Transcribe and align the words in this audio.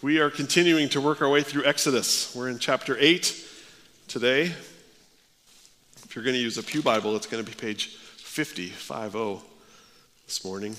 We 0.00 0.20
are 0.20 0.30
continuing 0.30 0.88
to 0.90 1.00
work 1.00 1.22
our 1.22 1.28
way 1.28 1.42
through 1.42 1.64
Exodus. 1.64 2.32
We're 2.32 2.48
in 2.48 2.60
chapter 2.60 2.96
8 3.00 3.34
today. 4.06 4.42
If 6.04 6.14
you're 6.14 6.22
going 6.22 6.36
to 6.36 6.40
use 6.40 6.56
a 6.56 6.62
Pew 6.62 6.82
Bible, 6.82 7.16
it's 7.16 7.26
going 7.26 7.44
to 7.44 7.50
be 7.50 7.56
page 7.56 7.96
50, 8.18 8.68
50 8.68 9.40
this 10.24 10.44
morning. 10.44 10.76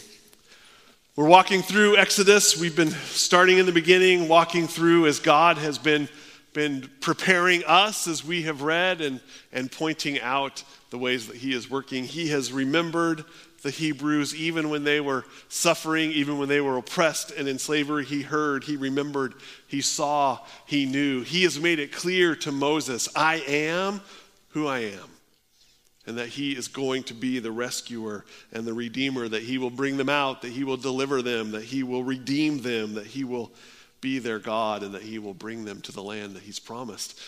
We're 1.18 1.28
walking 1.28 1.62
through 1.62 1.97
Exodus. 1.97 2.58
We've 2.58 2.78
been 2.78 2.91
starting 2.91 3.57
in 3.57 3.66
the 3.66 3.73
beginning, 3.73 4.29
walking 4.29 4.68
through 4.68 5.07
as 5.07 5.20
God 5.20 5.57
has 5.57 5.77
been, 5.77 6.07
been 6.54 6.89
preparing 7.01 7.65
us 7.65 8.07
as 8.07 8.23
we 8.23 8.43
have 8.43 8.61
read 8.61 9.01
and, 9.01 9.20
and 9.51 9.70
pointing 9.70 10.21
out 10.21 10.63
the 10.91 10.97
ways 10.97 11.27
that 11.27 11.36
He 11.36 11.54
is 11.54 11.70
working. 11.70 12.05
He 12.05 12.29
has 12.29 12.54
remembered 12.54 13.25
the 13.62 13.70
Hebrews, 13.70 14.36
even 14.36 14.70
when 14.70 14.84
they 14.84 15.02
were 15.02 15.25
suffering, 15.50 16.12
even 16.12 16.38
when 16.38 16.50
they 16.50 16.62
were 16.62 16.78
oppressed 16.78 17.32
and 17.32 17.48
in 17.48 17.60
slavery, 17.60 18.05
he 18.05 18.21
heard, 18.21 18.64
he 18.64 18.78
remembered, 18.78 19.33
he 19.68 19.82
saw, 19.82 20.39
he 20.66 20.86
knew. 20.86 21.21
He 21.21 21.43
has 21.43 21.60
made 21.60 21.80
it 21.80 21.92
clear 21.92 22.36
to 22.38 22.52
Moses, 22.52 23.10
I 23.16 23.43
am 23.47 24.02
who 24.50 24.68
I 24.68 24.80
am. 24.80 25.10
And 26.07 26.18
that 26.18 26.30
he 26.30 26.54
is 26.54 26.68
going 26.68 27.04
to 27.04 27.14
be 27.14 27.39
the 27.39 27.52
rescuer 27.52 28.25
and 28.52 28.66
the 28.66 28.74
redeemer, 28.74 29.28
that 29.28 29.43
he 29.43 29.57
will 29.57 29.69
bring 29.69 29.97
them 29.97 30.10
out, 30.10 30.41
that 30.41 30.52
he 30.52 30.64
will 30.64 30.78
deliver 30.78 31.21
them, 31.21 31.52
that 31.52 31.64
he 31.64 31.83
will 31.83 32.03
redeem 32.03 32.61
them, 32.61 32.95
that 32.95 33.05
he 33.05 33.23
will 33.23 33.52
be 34.02 34.17
their 34.17 34.39
God, 34.39 34.81
and 34.81 34.95
that 34.95 35.03
he 35.03 35.19
will 35.19 35.33
bring 35.33 35.66
them 35.66 35.81
to 35.81 35.91
the 35.91 36.02
land 36.02 36.36
that 36.36 36.44
he's 36.44 36.58
promised. 36.58 37.19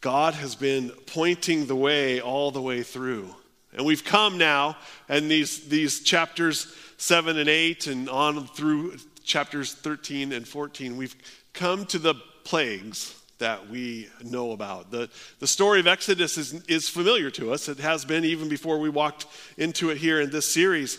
God 0.00 0.34
has 0.34 0.54
been 0.54 0.90
pointing 1.06 1.66
the 1.66 1.76
way 1.76 2.20
all 2.20 2.50
the 2.50 2.60
way 2.60 2.82
through. 2.82 3.34
And 3.78 3.86
we've 3.86 4.04
come 4.04 4.38
now, 4.38 4.76
and 5.08 5.30
these, 5.30 5.68
these 5.68 6.00
chapters 6.00 6.74
7 6.96 7.38
and 7.38 7.48
8, 7.48 7.86
and 7.86 8.10
on 8.10 8.48
through 8.48 8.96
chapters 9.22 9.72
13 9.72 10.32
and 10.32 10.46
14, 10.46 10.96
we've 10.96 11.14
come 11.52 11.86
to 11.86 12.00
the 12.00 12.16
plagues 12.42 13.14
that 13.38 13.70
we 13.70 14.08
know 14.24 14.50
about. 14.50 14.90
The, 14.90 15.08
the 15.38 15.46
story 15.46 15.78
of 15.78 15.86
Exodus 15.86 16.36
is, 16.36 16.54
is 16.64 16.88
familiar 16.88 17.30
to 17.30 17.52
us. 17.52 17.68
It 17.68 17.78
has 17.78 18.04
been 18.04 18.24
even 18.24 18.48
before 18.48 18.80
we 18.80 18.88
walked 18.88 19.26
into 19.56 19.90
it 19.90 19.98
here 19.98 20.20
in 20.20 20.30
this 20.30 20.46
series. 20.46 20.98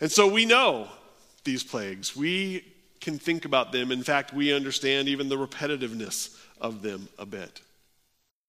And 0.00 0.10
so 0.10 0.28
we 0.28 0.46
know 0.46 0.86
these 1.42 1.64
plagues. 1.64 2.14
We 2.14 2.72
can 3.00 3.18
think 3.18 3.44
about 3.44 3.72
them. 3.72 3.90
In 3.90 4.04
fact, 4.04 4.32
we 4.32 4.52
understand 4.52 5.08
even 5.08 5.28
the 5.28 5.36
repetitiveness 5.36 6.40
of 6.60 6.82
them 6.82 7.08
a 7.18 7.26
bit. 7.26 7.62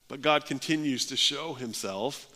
But 0.09 0.21
God 0.21 0.45
continues 0.45 1.07
to 1.07 1.17
show 1.17 1.55
himself 1.55 2.31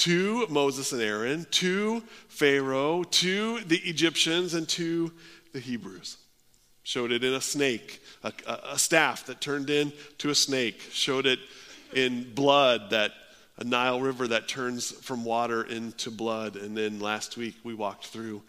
to 0.00 0.46
Moses 0.48 0.92
and 0.92 1.02
Aaron, 1.02 1.46
to 1.50 2.02
Pharaoh, 2.28 3.02
to 3.02 3.60
the 3.60 3.78
Egyptians, 3.78 4.54
and 4.54 4.66
to 4.70 5.12
the 5.52 5.60
Hebrews. 5.60 6.16
Showed 6.82 7.12
it 7.12 7.22
in 7.22 7.34
a 7.34 7.40
snake, 7.40 8.02
a, 8.24 8.32
a, 8.70 8.78
staff 8.78 9.26
that 9.26 9.42
turned 9.42 9.68
into 9.68 10.30
a 10.30 10.34
snake. 10.34 10.80
Showed 10.90 11.26
it 11.26 11.38
in 11.92 12.32
blood, 12.32 12.90
that 12.90 13.12
a 13.58 13.64
Nile 13.64 14.00
river 14.00 14.26
that 14.28 14.48
turns 14.48 14.90
from 14.90 15.22
water 15.22 15.62
into 15.62 16.10
blood. 16.10 16.56
And 16.56 16.74
then 16.74 16.98
last 16.98 17.36
week 17.36 17.56
we 17.62 17.74
walked 17.74 18.06
through 18.06 18.40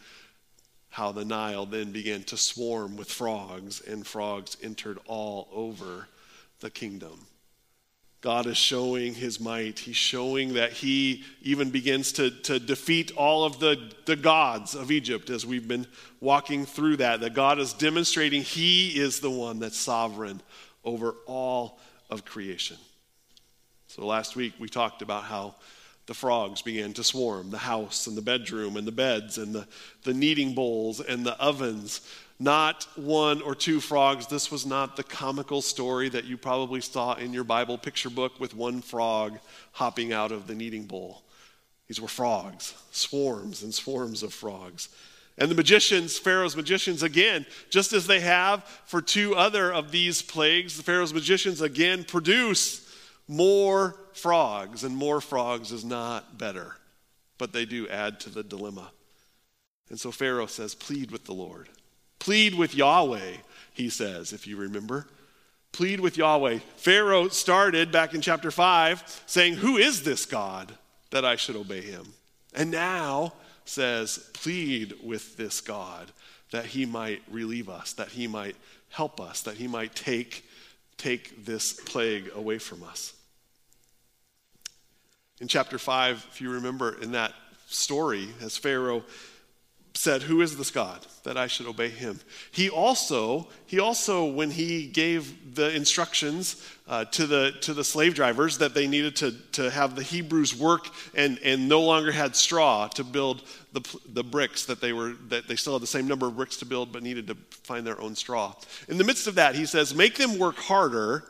how 0.89 1.11
the 1.11 1.25
Nile 1.25 1.65
then 1.65 1.91
began 1.91 2.23
to 2.23 2.37
swarm 2.37 2.95
with 2.95 3.11
frogs, 3.11 3.81
and 3.81 4.07
frogs 4.07 4.55
entered 4.63 4.99
all 5.05 5.49
over 5.51 6.07
the 6.61 6.69
kingdom. 6.69 7.27
God 8.21 8.45
is 8.45 8.57
showing 8.57 9.15
his 9.15 9.39
might. 9.39 9.79
He's 9.79 9.95
showing 9.95 10.53
that 10.53 10.73
he 10.73 11.23
even 11.41 11.71
begins 11.71 12.11
to, 12.13 12.29
to 12.29 12.59
defeat 12.59 13.11
all 13.17 13.43
of 13.43 13.59
the, 13.59 13.91
the 14.05 14.15
gods 14.15 14.75
of 14.75 14.91
Egypt 14.91 15.31
as 15.31 15.43
we've 15.43 15.67
been 15.67 15.87
walking 16.19 16.67
through 16.67 16.97
that. 16.97 17.21
That 17.21 17.33
God 17.33 17.57
is 17.57 17.73
demonstrating 17.73 18.43
he 18.43 18.89
is 18.89 19.19
the 19.19 19.31
one 19.31 19.59
that's 19.59 19.77
sovereign 19.77 20.39
over 20.83 21.15
all 21.25 21.79
of 22.11 22.23
creation. 22.23 22.77
So 23.87 24.05
last 24.05 24.35
week 24.35 24.53
we 24.59 24.69
talked 24.69 25.01
about 25.01 25.23
how 25.23 25.55
the 26.05 26.13
frogs 26.13 26.61
began 26.61 26.93
to 26.93 27.03
swarm 27.03 27.49
the 27.49 27.57
house 27.57 28.05
and 28.05 28.15
the 28.15 28.21
bedroom 28.21 28.77
and 28.77 28.85
the 28.85 28.91
beds 28.91 29.39
and 29.39 29.53
the, 29.53 29.67
the 30.03 30.13
kneading 30.13 30.53
bowls 30.53 30.99
and 30.99 31.25
the 31.25 31.39
ovens 31.39 32.01
not 32.41 32.87
one 32.95 33.39
or 33.43 33.53
two 33.53 33.79
frogs. 33.79 34.25
This 34.25 34.49
was 34.49 34.65
not 34.65 34.95
the 34.95 35.03
comical 35.03 35.61
story 35.61 36.09
that 36.09 36.25
you 36.25 36.37
probably 36.37 36.81
saw 36.81 37.13
in 37.13 37.33
your 37.33 37.43
Bible 37.43 37.77
picture 37.77 38.09
book 38.09 38.39
with 38.39 38.55
one 38.55 38.81
frog 38.81 39.37
hopping 39.73 40.11
out 40.11 40.31
of 40.31 40.47
the 40.47 40.55
kneading 40.55 40.85
bowl. 40.85 41.21
These 41.87 42.01
were 42.01 42.07
frogs, 42.07 42.73
swarms 42.91 43.61
and 43.61 43.71
swarms 43.71 44.23
of 44.23 44.33
frogs. 44.33 44.89
And 45.37 45.51
the 45.51 45.55
magicians, 45.55 46.17
Pharaoh's 46.17 46.55
magicians, 46.55 47.03
again, 47.03 47.45
just 47.69 47.93
as 47.93 48.07
they 48.07 48.21
have 48.21 48.63
for 48.85 49.03
two 49.03 49.35
other 49.35 49.71
of 49.71 49.91
these 49.91 50.23
plagues, 50.23 50.77
the 50.77 50.83
Pharaoh's 50.83 51.13
magicians 51.13 51.61
again 51.61 52.03
produce 52.03 52.89
more 53.27 53.95
frogs, 54.13 54.83
and 54.83 54.95
more 54.95 55.21
frogs 55.21 55.71
is 55.71 55.85
not 55.85 56.39
better, 56.39 56.75
but 57.37 57.53
they 57.53 57.65
do 57.65 57.87
add 57.87 58.19
to 58.21 58.31
the 58.31 58.43
dilemma. 58.43 58.91
And 59.89 59.99
so 59.99 60.11
Pharaoh 60.11 60.47
says, 60.47 60.73
Plead 60.73 61.11
with 61.11 61.25
the 61.25 61.33
Lord. 61.33 61.69
Plead 62.21 62.53
with 62.53 62.75
Yahweh, 62.75 63.37
he 63.73 63.89
says, 63.89 64.31
if 64.31 64.45
you 64.45 64.55
remember. 64.55 65.07
Plead 65.71 65.99
with 65.99 66.17
Yahweh. 66.17 66.59
Pharaoh 66.75 67.29
started 67.29 67.91
back 67.91 68.13
in 68.13 68.21
chapter 68.21 68.51
5 68.51 69.23
saying, 69.25 69.55
Who 69.55 69.77
is 69.77 70.03
this 70.03 70.27
God 70.27 70.71
that 71.09 71.25
I 71.25 71.35
should 71.35 71.55
obey 71.55 71.81
him? 71.81 72.13
And 72.53 72.69
now 72.69 73.33
says, 73.65 74.29
Plead 74.33 74.93
with 75.03 75.35
this 75.35 75.61
God 75.61 76.11
that 76.51 76.67
he 76.67 76.85
might 76.85 77.23
relieve 77.27 77.69
us, 77.69 77.93
that 77.93 78.09
he 78.09 78.27
might 78.27 78.55
help 78.89 79.19
us, 79.19 79.41
that 79.41 79.55
he 79.55 79.67
might 79.67 79.95
take, 79.95 80.45
take 80.97 81.43
this 81.43 81.73
plague 81.73 82.29
away 82.35 82.59
from 82.59 82.83
us. 82.83 83.13
In 85.39 85.47
chapter 85.47 85.79
5, 85.79 86.27
if 86.33 86.39
you 86.39 86.51
remember 86.51 87.01
in 87.01 87.13
that 87.13 87.33
story, 87.65 88.29
as 88.41 88.57
Pharaoh 88.57 89.03
said, 90.01 90.23
Who 90.23 90.41
is 90.41 90.57
this 90.57 90.71
God 90.71 91.05
that 91.23 91.37
I 91.37 91.45
should 91.45 91.67
obey 91.67 91.89
him? 91.89 92.19
He 92.51 92.71
also, 92.71 93.47
he 93.67 93.79
also 93.79 94.25
when 94.25 94.49
he 94.49 94.87
gave 94.87 95.55
the 95.55 95.73
instructions 95.75 96.67
uh, 96.87 97.05
to, 97.05 97.27
the, 97.27 97.51
to 97.61 97.73
the 97.75 97.83
slave 97.83 98.15
drivers 98.15 98.57
that 98.57 98.73
they 98.73 98.87
needed 98.87 99.15
to, 99.17 99.31
to 99.51 99.69
have 99.69 99.95
the 99.95 100.01
Hebrews 100.01 100.55
work 100.55 100.87
and, 101.13 101.37
and 101.43 101.69
no 101.69 101.81
longer 101.81 102.11
had 102.11 102.35
straw 102.35 102.87
to 102.87 103.03
build 103.03 103.43
the, 103.73 103.97
the 104.11 104.23
bricks 104.23 104.65
that 104.65 104.81
they 104.81 104.91
were, 104.91 105.13
that 105.29 105.47
they 105.47 105.55
still 105.55 105.73
had 105.73 105.83
the 105.83 105.87
same 105.87 106.07
number 106.07 106.25
of 106.25 106.35
bricks 106.35 106.57
to 106.57 106.65
build 106.65 106.91
but 106.91 107.03
needed 107.03 107.27
to 107.27 107.35
find 107.63 107.85
their 107.85 108.01
own 108.01 108.15
straw. 108.15 108.55
In 108.87 108.97
the 108.97 109.03
midst 109.03 109.27
of 109.27 109.35
that, 109.35 109.53
he 109.53 109.67
says, 109.67 109.93
Make 109.93 110.15
them 110.15 110.39
work 110.39 110.57
harder 110.57 111.25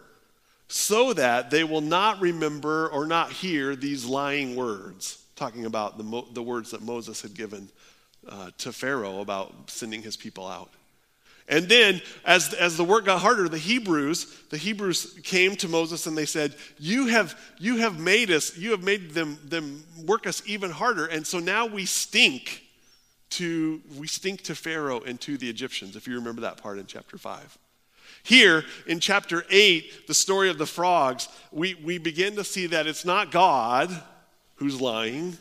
so 0.69 1.11
that 1.11 1.51
they 1.51 1.65
will 1.65 1.81
not 1.81 2.21
remember 2.21 2.87
or 2.87 3.05
not 3.05 3.33
hear 3.33 3.75
these 3.75 4.05
lying 4.05 4.55
words, 4.55 5.21
talking 5.35 5.65
about 5.65 5.97
the, 5.97 6.23
the 6.31 6.41
words 6.41 6.71
that 6.71 6.81
Moses 6.81 7.21
had 7.21 7.33
given 7.33 7.67
uh, 8.27 8.51
to 8.59 8.71
Pharaoh 8.71 9.19
about 9.21 9.69
sending 9.69 10.01
his 10.01 10.17
people 10.17 10.47
out. 10.47 10.69
And 11.47 11.67
then, 11.67 12.01
as, 12.23 12.53
as 12.53 12.77
the 12.77 12.83
work 12.83 13.05
got 13.05 13.19
harder, 13.19 13.49
the 13.49 13.57
Hebrews, 13.57 14.25
the 14.49 14.57
Hebrews 14.57 15.19
came 15.23 15.55
to 15.57 15.67
Moses 15.67 16.07
and 16.07 16.17
they 16.17 16.25
said, 16.25 16.55
You 16.79 17.07
have, 17.07 17.37
you 17.59 17.77
have 17.77 17.99
made 17.99 18.31
us, 18.31 18.57
you 18.57 18.71
have 18.71 18.83
made 18.83 19.11
them, 19.11 19.37
them 19.43 19.83
work 20.05 20.27
us 20.27 20.41
even 20.45 20.71
harder. 20.71 21.07
And 21.07 21.27
so 21.27 21.39
now 21.39 21.65
we 21.65 21.85
stink 21.85 22.63
to 23.31 23.81
we 23.97 24.07
stink 24.07 24.41
to 24.43 24.55
Pharaoh 24.55 25.01
and 25.01 25.19
to 25.21 25.37
the 25.37 25.49
Egyptians, 25.49 25.95
if 25.95 26.07
you 26.07 26.15
remember 26.15 26.41
that 26.41 26.57
part 26.57 26.77
in 26.77 26.85
chapter 26.85 27.17
5. 27.17 27.57
Here 28.23 28.63
in 28.87 28.99
chapter 28.99 29.45
8, 29.49 30.07
the 30.07 30.13
story 30.13 30.49
of 30.49 30.57
the 30.57 30.65
frogs, 30.65 31.27
we, 31.51 31.73
we 31.75 31.97
begin 31.97 32.35
to 32.35 32.43
see 32.43 32.67
that 32.67 32.87
it's 32.87 33.03
not 33.03 33.31
God 33.31 33.89
who's 34.55 34.79
lying, 34.79 35.37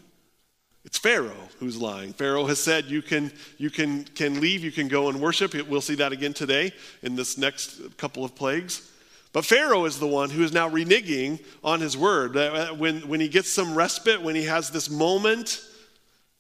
it's 0.85 0.99
Pharaoh 0.99 1.49
who's 1.59 1.81
lying. 1.81 2.13
Pharaoh 2.13 2.47
has 2.47 2.59
said 2.59 2.87
you 2.87 3.03
can, 3.03 3.31
you 3.59 3.71
can, 3.71 4.05
can 4.05 4.41
leave, 4.41 4.65
you 4.65 4.73
can 4.73 4.89
go 4.89 5.09
and 5.09 5.21
worship. 5.21 5.55
We'll 5.69 5.81
see 5.81 5.97
that 5.97 6.13
again 6.13 6.33
today 6.33 6.73
in 7.03 7.17
this 7.17 7.37
next 7.37 7.97
couple 7.99 8.25
of 8.25 8.35
plagues. 8.35 8.91
But 9.33 9.45
Pharaoh 9.45 9.85
is 9.85 9.99
the 10.01 10.09
one 10.09 10.31
who 10.31 10.43
is 10.43 10.53
now 10.53 10.69
reneging 10.69 11.41
on 11.63 11.81
his 11.81 11.97
word. 11.97 12.37
Uh, 12.37 12.69
when, 12.69 13.07
when 13.09 13.21
he 13.21 13.29
gets 13.29 13.49
some 13.51 13.75
respite, 13.75 14.23
when 14.23 14.35
he 14.35 14.45
has 14.45 14.71
this 14.71 14.91
moment, 14.91 15.63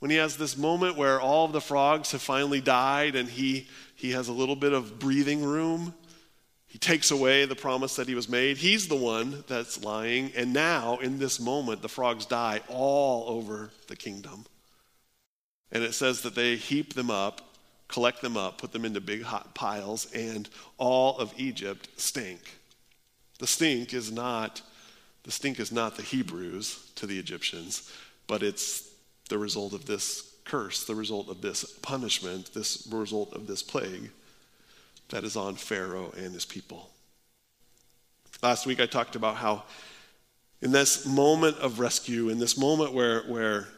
when 0.00 0.11
he 0.11 0.17
has 0.17 0.37
this 0.37 0.56
moment 0.56 0.97
where 0.97 1.20
all 1.20 1.44
of 1.44 1.53
the 1.53 1.61
frogs 1.61 2.11
have 2.12 2.23
finally 2.23 2.61
died 2.61 3.15
and 3.15 3.29
he, 3.29 3.69
he 3.94 4.11
has 4.12 4.29
a 4.29 4.32
little 4.32 4.56
bit 4.56 4.73
of 4.73 4.99
breathing 4.99 5.44
room, 5.44 5.94
he 6.70 6.78
takes 6.78 7.11
away 7.11 7.46
the 7.46 7.56
promise 7.56 7.96
that 7.96 8.06
he 8.06 8.14
was 8.14 8.28
made. 8.28 8.56
He's 8.56 8.87
the 8.87 8.94
one 8.94 9.43
that's 9.49 9.82
lying. 9.82 10.31
And 10.37 10.52
now, 10.52 10.99
in 10.99 11.19
this 11.19 11.40
moment, 11.40 11.82
the 11.82 11.88
frogs 11.88 12.26
die 12.26 12.61
all 12.69 13.28
over 13.28 13.70
the 13.88 13.96
kingdom. 13.96 14.46
And 15.72 15.82
it 15.82 15.94
says 15.94 16.22
that 16.22 16.37
they 16.37 16.55
heap 16.55 16.94
them 16.94 17.11
up, 17.11 17.40
collect 17.88 18.22
them 18.22 18.37
up, 18.37 18.58
put 18.58 18.70
them 18.70 18.84
into 18.84 19.00
big 19.00 19.25
hot 19.25 19.52
piles, 19.52 20.12
and 20.12 20.49
all 20.78 21.19
of 21.19 21.34
Egypt 21.37 21.88
stink. 21.96 22.38
The 23.40 23.49
stink 23.49 23.93
is 23.93 24.12
not 24.12 24.62
the 25.25 25.32
stink 25.32 25.58
is 25.58 25.72
not 25.72 25.96
the 25.96 26.02
Hebrews 26.02 26.93
to 26.94 27.06
the 27.06 27.19
Egyptians, 27.19 27.93
but 28.26 28.43
it's 28.43 28.88
the 29.28 29.38
result 29.38 29.75
of 29.75 29.87
this 29.87 30.34
curse, 30.44 30.84
the 30.84 30.94
result 30.94 31.28
of 31.28 31.43
this 31.43 31.64
punishment, 31.82 32.55
this 32.55 32.88
result 32.90 33.34
of 33.34 33.46
this 33.46 33.62
plague. 33.62 34.11
That 35.11 35.25
is 35.25 35.37
on 35.37 35.55
Pharaoh 35.55 36.12
and 36.17 36.33
his 36.33 36.45
people. 36.45 36.91
Last 38.43 38.67
week 38.67 38.81
I 38.81 38.87
talked 38.87 39.17
about 39.17 39.37
how 39.37 39.65
in 40.62 40.73
this 40.73 41.07
moment 41.07 41.57
of 41.59 41.79
rescue, 41.79 42.29
in 42.29 42.39
this 42.39 42.57
moment 42.57 42.93
where, 42.93 43.21
where, 43.23 43.69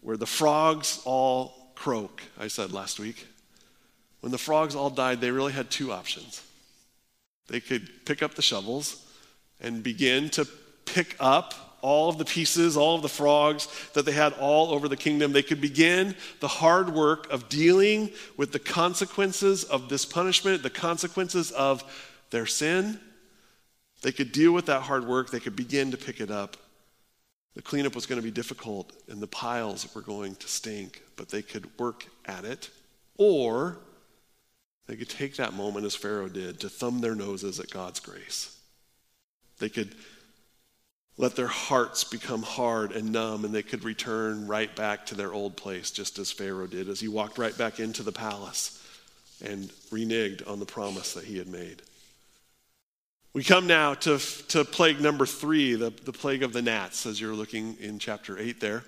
where 0.00 0.16
the 0.16 0.26
frogs 0.26 1.00
all 1.04 1.72
croak, 1.74 2.22
I 2.38 2.48
said 2.48 2.72
last 2.72 2.98
week, 2.98 3.26
when 4.20 4.32
the 4.32 4.38
frogs 4.38 4.74
all 4.74 4.90
died, 4.90 5.20
they 5.20 5.30
really 5.30 5.52
had 5.52 5.70
two 5.70 5.92
options. 5.92 6.42
They 7.48 7.60
could 7.60 8.06
pick 8.06 8.22
up 8.22 8.34
the 8.34 8.42
shovels 8.42 9.06
and 9.60 9.82
begin 9.82 10.30
to 10.30 10.46
pick 10.86 11.16
up 11.20 11.73
all 11.84 12.08
of 12.08 12.16
the 12.16 12.24
pieces, 12.24 12.78
all 12.78 12.96
of 12.96 13.02
the 13.02 13.10
frogs 13.10 13.68
that 13.92 14.06
they 14.06 14.12
had 14.12 14.32
all 14.40 14.72
over 14.72 14.88
the 14.88 14.96
kingdom. 14.96 15.32
They 15.32 15.42
could 15.42 15.60
begin 15.60 16.16
the 16.40 16.48
hard 16.48 16.88
work 16.88 17.30
of 17.30 17.50
dealing 17.50 18.10
with 18.38 18.52
the 18.52 18.58
consequences 18.58 19.64
of 19.64 19.90
this 19.90 20.06
punishment, 20.06 20.62
the 20.62 20.70
consequences 20.70 21.50
of 21.50 21.84
their 22.30 22.46
sin. 22.46 22.98
They 24.00 24.12
could 24.12 24.32
deal 24.32 24.52
with 24.52 24.64
that 24.66 24.80
hard 24.80 25.06
work. 25.06 25.30
They 25.30 25.40
could 25.40 25.56
begin 25.56 25.90
to 25.90 25.98
pick 25.98 26.22
it 26.22 26.30
up. 26.30 26.56
The 27.54 27.60
cleanup 27.60 27.94
was 27.94 28.06
going 28.06 28.18
to 28.18 28.24
be 28.24 28.30
difficult 28.30 28.90
and 29.08 29.20
the 29.20 29.26
piles 29.26 29.94
were 29.94 30.00
going 30.00 30.36
to 30.36 30.48
stink, 30.48 31.02
but 31.16 31.28
they 31.28 31.42
could 31.42 31.68
work 31.78 32.06
at 32.24 32.46
it. 32.46 32.70
Or 33.18 33.76
they 34.86 34.96
could 34.96 35.10
take 35.10 35.36
that 35.36 35.52
moment, 35.52 35.84
as 35.84 35.94
Pharaoh 35.94 36.30
did, 36.30 36.60
to 36.60 36.70
thumb 36.70 37.02
their 37.02 37.14
noses 37.14 37.60
at 37.60 37.70
God's 37.70 38.00
grace. 38.00 38.58
They 39.58 39.68
could 39.68 39.94
let 41.16 41.36
their 41.36 41.46
hearts 41.46 42.02
become 42.02 42.42
hard 42.42 42.92
and 42.92 43.12
numb, 43.12 43.44
and 43.44 43.54
they 43.54 43.62
could 43.62 43.84
return 43.84 44.48
right 44.48 44.74
back 44.74 45.06
to 45.06 45.14
their 45.14 45.32
old 45.32 45.56
place, 45.56 45.90
just 45.90 46.18
as 46.18 46.32
Pharaoh 46.32 46.66
did, 46.66 46.88
as 46.88 47.00
he 47.00 47.08
walked 47.08 47.38
right 47.38 47.56
back 47.56 47.78
into 47.78 48.02
the 48.02 48.12
palace 48.12 48.80
and 49.44 49.68
reneged 49.90 50.48
on 50.48 50.58
the 50.58 50.66
promise 50.66 51.14
that 51.14 51.24
he 51.24 51.38
had 51.38 51.46
made. 51.46 51.82
We 53.32 53.44
come 53.44 53.66
now 53.66 53.94
to, 53.94 54.18
to 54.48 54.64
plague 54.64 55.00
number 55.00 55.26
three, 55.26 55.74
the, 55.74 55.90
the 55.90 56.12
plague 56.12 56.42
of 56.42 56.52
the 56.52 56.62
gnats, 56.62 57.04
as 57.06 57.20
you're 57.20 57.34
looking 57.34 57.76
in 57.80 57.98
chapter 57.98 58.38
8 58.38 58.60
there. 58.60 58.84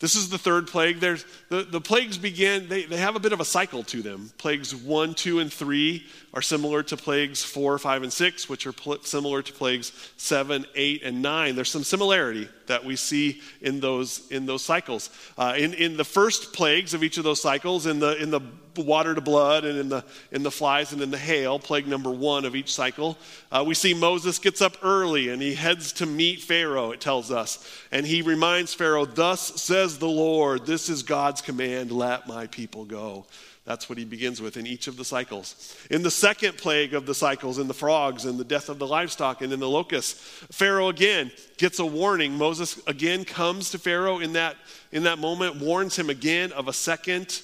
This 0.00 0.16
is 0.16 0.30
the 0.30 0.38
third 0.38 0.66
plague. 0.66 0.98
There's, 0.98 1.26
the, 1.50 1.62
the 1.62 1.80
plagues 1.80 2.16
begin, 2.16 2.68
they, 2.68 2.84
they 2.84 2.96
have 2.96 3.16
a 3.16 3.20
bit 3.20 3.34
of 3.34 3.40
a 3.40 3.44
cycle 3.44 3.82
to 3.84 4.00
them. 4.00 4.30
Plagues 4.38 4.74
1, 4.74 5.14
2, 5.14 5.40
and 5.40 5.52
3 5.52 6.06
are 6.32 6.40
similar 6.40 6.82
to 6.84 6.96
plagues 6.96 7.44
4, 7.44 7.78
5, 7.78 8.02
and 8.04 8.12
6, 8.12 8.48
which 8.48 8.66
are 8.66 8.72
pl- 8.72 9.02
similar 9.02 9.42
to 9.42 9.52
plagues 9.52 9.92
7, 10.16 10.64
8, 10.74 11.02
and 11.04 11.20
9. 11.20 11.54
There's 11.54 11.70
some 11.70 11.84
similarity 11.84 12.48
that 12.70 12.84
we 12.84 12.96
see 12.96 13.40
in 13.60 13.80
those, 13.80 14.30
in 14.30 14.46
those 14.46 14.64
cycles. 14.64 15.10
Uh, 15.36 15.54
in, 15.56 15.74
in 15.74 15.96
the 15.96 16.04
first 16.04 16.52
plagues 16.52 16.94
of 16.94 17.02
each 17.04 17.18
of 17.18 17.24
those 17.24 17.42
cycles, 17.42 17.86
in 17.86 17.98
the, 17.98 18.16
in 18.22 18.30
the 18.30 18.40
water 18.76 19.14
to 19.14 19.20
blood 19.20 19.64
and 19.64 19.78
in 19.78 19.88
the, 19.88 20.04
in 20.30 20.42
the 20.42 20.50
flies 20.50 20.92
and 20.92 21.02
in 21.02 21.10
the 21.10 21.18
hail, 21.18 21.58
plague 21.58 21.86
number 21.86 22.10
one 22.10 22.44
of 22.44 22.54
each 22.54 22.72
cycle, 22.72 23.18
uh, 23.50 23.64
we 23.66 23.74
see 23.74 23.92
Moses 23.92 24.38
gets 24.38 24.62
up 24.62 24.76
early 24.82 25.28
and 25.28 25.42
he 25.42 25.54
heads 25.54 25.92
to 25.94 26.06
meet 26.06 26.40
Pharaoh, 26.40 26.92
it 26.92 27.00
tells 27.00 27.30
us. 27.30 27.68
And 27.90 28.06
he 28.06 28.22
reminds 28.22 28.72
Pharaoh, 28.72 29.04
Thus 29.04 29.60
says 29.60 29.98
the 29.98 30.08
Lord, 30.08 30.66
this 30.66 30.88
is 30.88 31.02
God's 31.02 31.40
command, 31.40 31.90
let 31.90 32.26
my 32.26 32.46
people 32.46 32.84
go. 32.84 33.26
That's 33.70 33.88
what 33.88 33.98
he 33.98 34.04
begins 34.04 34.42
with 34.42 34.56
in 34.56 34.66
each 34.66 34.88
of 34.88 34.96
the 34.96 35.04
cycles. 35.04 35.76
In 35.92 36.02
the 36.02 36.10
second 36.10 36.58
plague 36.58 36.92
of 36.92 37.06
the 37.06 37.14
cycles, 37.14 37.56
in 37.56 37.68
the 37.68 37.72
frogs 37.72 38.24
and 38.24 38.36
the 38.36 38.42
death 38.42 38.68
of 38.68 38.80
the 38.80 38.86
livestock 38.88 39.42
and 39.42 39.52
in 39.52 39.60
the 39.60 39.68
locusts, 39.68 40.14
Pharaoh 40.50 40.88
again 40.88 41.30
gets 41.56 41.78
a 41.78 41.86
warning. 41.86 42.32
Moses 42.32 42.82
again 42.88 43.24
comes 43.24 43.70
to 43.70 43.78
Pharaoh 43.78 44.18
in 44.18 44.32
that, 44.32 44.56
in 44.90 45.04
that 45.04 45.20
moment, 45.20 45.60
warns 45.60 45.96
him 45.96 46.10
again 46.10 46.50
of 46.50 46.66
a 46.66 46.72
second 46.72 47.42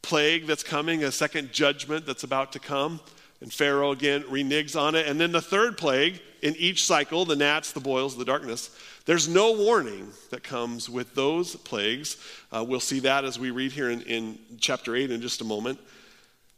plague 0.00 0.46
that's 0.46 0.62
coming, 0.62 1.04
a 1.04 1.12
second 1.12 1.52
judgment 1.52 2.06
that's 2.06 2.24
about 2.24 2.52
to 2.52 2.58
come. 2.58 2.98
And 3.42 3.52
Pharaoh 3.52 3.92
again 3.92 4.22
reneges 4.22 4.74
on 4.74 4.94
it. 4.94 5.06
And 5.06 5.20
then 5.20 5.32
the 5.32 5.42
third 5.42 5.76
plague 5.76 6.18
in 6.42 6.54
each 6.56 6.86
cycle 6.86 7.24
the 7.24 7.36
gnats, 7.36 7.72
the 7.72 7.80
boils, 7.80 8.16
the 8.16 8.24
darkness. 8.24 8.70
There's 9.04 9.28
no 9.28 9.52
warning 9.52 10.10
that 10.30 10.42
comes 10.42 10.88
with 10.88 11.14
those 11.14 11.56
plagues. 11.56 12.16
Uh, 12.52 12.64
we'll 12.66 12.80
see 12.80 13.00
that 13.00 13.24
as 13.24 13.38
we 13.38 13.50
read 13.50 13.72
here 13.72 13.90
in, 13.90 14.02
in 14.02 14.38
chapter 14.58 14.94
8 14.94 15.10
in 15.10 15.20
just 15.20 15.40
a 15.40 15.44
moment. 15.44 15.78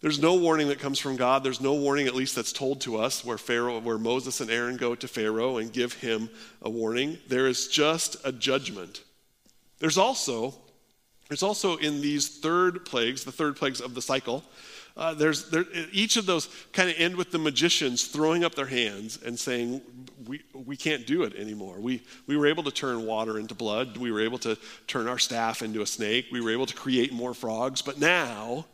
There's 0.00 0.18
no 0.18 0.36
warning 0.36 0.68
that 0.68 0.78
comes 0.78 0.98
from 0.98 1.16
God. 1.16 1.44
There's 1.44 1.60
no 1.60 1.74
warning, 1.74 2.06
at 2.06 2.14
least 2.14 2.34
that's 2.34 2.52
told 2.52 2.80
to 2.82 2.96
us, 2.96 3.24
where 3.24 3.36
Pharaoh, 3.36 3.78
where 3.80 3.98
Moses 3.98 4.40
and 4.40 4.50
Aaron 4.50 4.78
go 4.78 4.94
to 4.94 5.06
Pharaoh 5.06 5.58
and 5.58 5.70
give 5.70 5.92
him 5.92 6.30
a 6.62 6.70
warning. 6.70 7.18
There 7.28 7.46
is 7.46 7.68
just 7.68 8.16
a 8.24 8.32
judgment. 8.32 9.02
There's 9.78 9.98
also 9.98 10.54
there's 11.30 11.44
also 11.44 11.76
in 11.76 12.00
these 12.00 12.40
third 12.40 12.84
plagues, 12.84 13.22
the 13.22 13.30
third 13.30 13.54
plagues 13.54 13.80
of 13.80 13.94
the 13.94 14.02
cycle, 14.02 14.42
uh, 14.96 15.14
there's 15.14 15.48
there, 15.48 15.64
each 15.92 16.16
of 16.16 16.26
those 16.26 16.48
kind 16.72 16.90
of 16.90 16.96
end 16.98 17.14
with 17.14 17.30
the 17.30 17.38
magicians 17.38 18.08
throwing 18.08 18.42
up 18.42 18.56
their 18.56 18.66
hands 18.66 19.16
and 19.24 19.38
saying, 19.38 19.80
we, 20.26 20.42
we 20.52 20.76
can't 20.76 21.06
do 21.06 21.22
it 21.22 21.36
anymore. 21.36 21.78
We, 21.78 22.02
we 22.26 22.36
were 22.36 22.48
able 22.48 22.64
to 22.64 22.72
turn 22.72 23.06
water 23.06 23.38
into 23.38 23.54
blood. 23.54 23.96
We 23.96 24.10
were 24.10 24.20
able 24.20 24.38
to 24.38 24.58
turn 24.88 25.06
our 25.06 25.20
staff 25.20 25.62
into 25.62 25.82
a 25.82 25.86
snake. 25.86 26.26
We 26.32 26.40
were 26.40 26.50
able 26.50 26.66
to 26.66 26.74
create 26.74 27.12
more 27.12 27.32
frogs. 27.32 27.80
But 27.80 28.00
now 28.00 28.66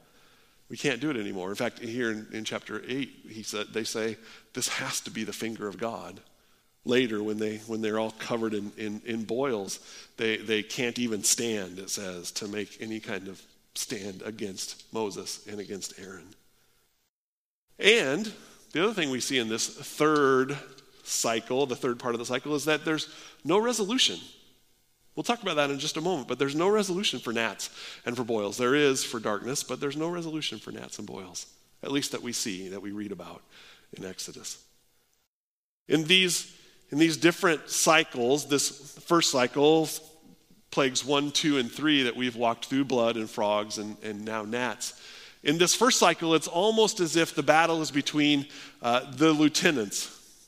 we 0.70 0.78
can't 0.78 0.98
do 0.98 1.10
it 1.10 1.18
anymore. 1.18 1.50
In 1.50 1.56
fact, 1.56 1.80
here 1.80 2.10
in, 2.10 2.26
in 2.32 2.44
chapter 2.44 2.82
8, 2.88 3.10
he 3.28 3.42
said, 3.42 3.66
they 3.74 3.84
say, 3.84 4.16
this 4.54 4.68
has 4.68 5.02
to 5.02 5.10
be 5.10 5.24
the 5.24 5.34
finger 5.34 5.68
of 5.68 5.76
God 5.76 6.22
later 6.86 7.22
when, 7.22 7.38
they, 7.38 7.58
when 7.66 7.82
they're 7.82 7.98
all 7.98 8.12
covered 8.12 8.54
in, 8.54 8.72
in, 8.78 9.02
in 9.04 9.24
boils, 9.24 9.80
they, 10.16 10.38
they 10.38 10.62
can't 10.62 10.98
even 10.98 11.22
stand, 11.22 11.78
it 11.78 11.90
says, 11.90 12.30
to 12.30 12.48
make 12.48 12.78
any 12.80 13.00
kind 13.00 13.28
of 13.28 13.42
stand 13.74 14.22
against 14.22 14.84
Moses 14.92 15.46
and 15.46 15.60
against 15.60 15.98
Aaron. 15.98 16.28
And 17.78 18.32
the 18.72 18.82
other 18.82 18.94
thing 18.94 19.10
we 19.10 19.20
see 19.20 19.38
in 19.38 19.48
this 19.48 19.68
third 19.68 20.56
cycle, 21.02 21.66
the 21.66 21.76
third 21.76 21.98
part 21.98 22.14
of 22.14 22.18
the 22.18 22.26
cycle, 22.26 22.54
is 22.54 22.64
that 22.64 22.84
there's 22.84 23.08
no 23.44 23.58
resolution. 23.58 24.18
We'll 25.14 25.24
talk 25.24 25.42
about 25.42 25.56
that 25.56 25.70
in 25.70 25.78
just 25.78 25.96
a 25.96 26.00
moment, 26.00 26.28
but 26.28 26.38
there's 26.38 26.54
no 26.54 26.68
resolution 26.68 27.20
for 27.20 27.32
gnats 27.32 27.70
and 28.04 28.16
for 28.16 28.24
boils. 28.24 28.56
There 28.56 28.74
is 28.74 29.02
for 29.02 29.18
darkness, 29.18 29.62
but 29.62 29.80
there's 29.80 29.96
no 29.96 30.08
resolution 30.08 30.58
for 30.58 30.72
gnats 30.72 30.98
and 30.98 31.06
boils, 31.06 31.46
at 31.82 31.90
least 31.90 32.12
that 32.12 32.22
we 32.22 32.32
see, 32.32 32.68
that 32.68 32.82
we 32.82 32.92
read 32.92 33.12
about 33.12 33.42
in 33.96 34.04
Exodus. 34.04 34.62
In 35.88 36.04
these 36.04 36.52
in 36.90 36.98
these 36.98 37.16
different 37.16 37.68
cycles, 37.68 38.46
this 38.46 38.98
first 39.00 39.30
cycle, 39.30 39.88
plagues 40.70 41.04
one, 41.04 41.30
two, 41.30 41.58
and 41.58 41.70
three 41.70 42.02
that 42.02 42.16
we've 42.16 42.36
walked 42.36 42.66
through 42.66 42.84
blood 42.84 43.16
and 43.16 43.28
frogs 43.28 43.78
and, 43.78 43.96
and 44.02 44.24
now 44.24 44.42
gnats. 44.42 45.00
In 45.42 45.58
this 45.58 45.74
first 45.74 45.98
cycle, 45.98 46.34
it's 46.34 46.48
almost 46.48 47.00
as 47.00 47.16
if 47.16 47.34
the 47.34 47.42
battle 47.42 47.80
is 47.82 47.90
between 47.90 48.46
uh, 48.82 49.10
the 49.12 49.32
lieutenants. 49.32 50.06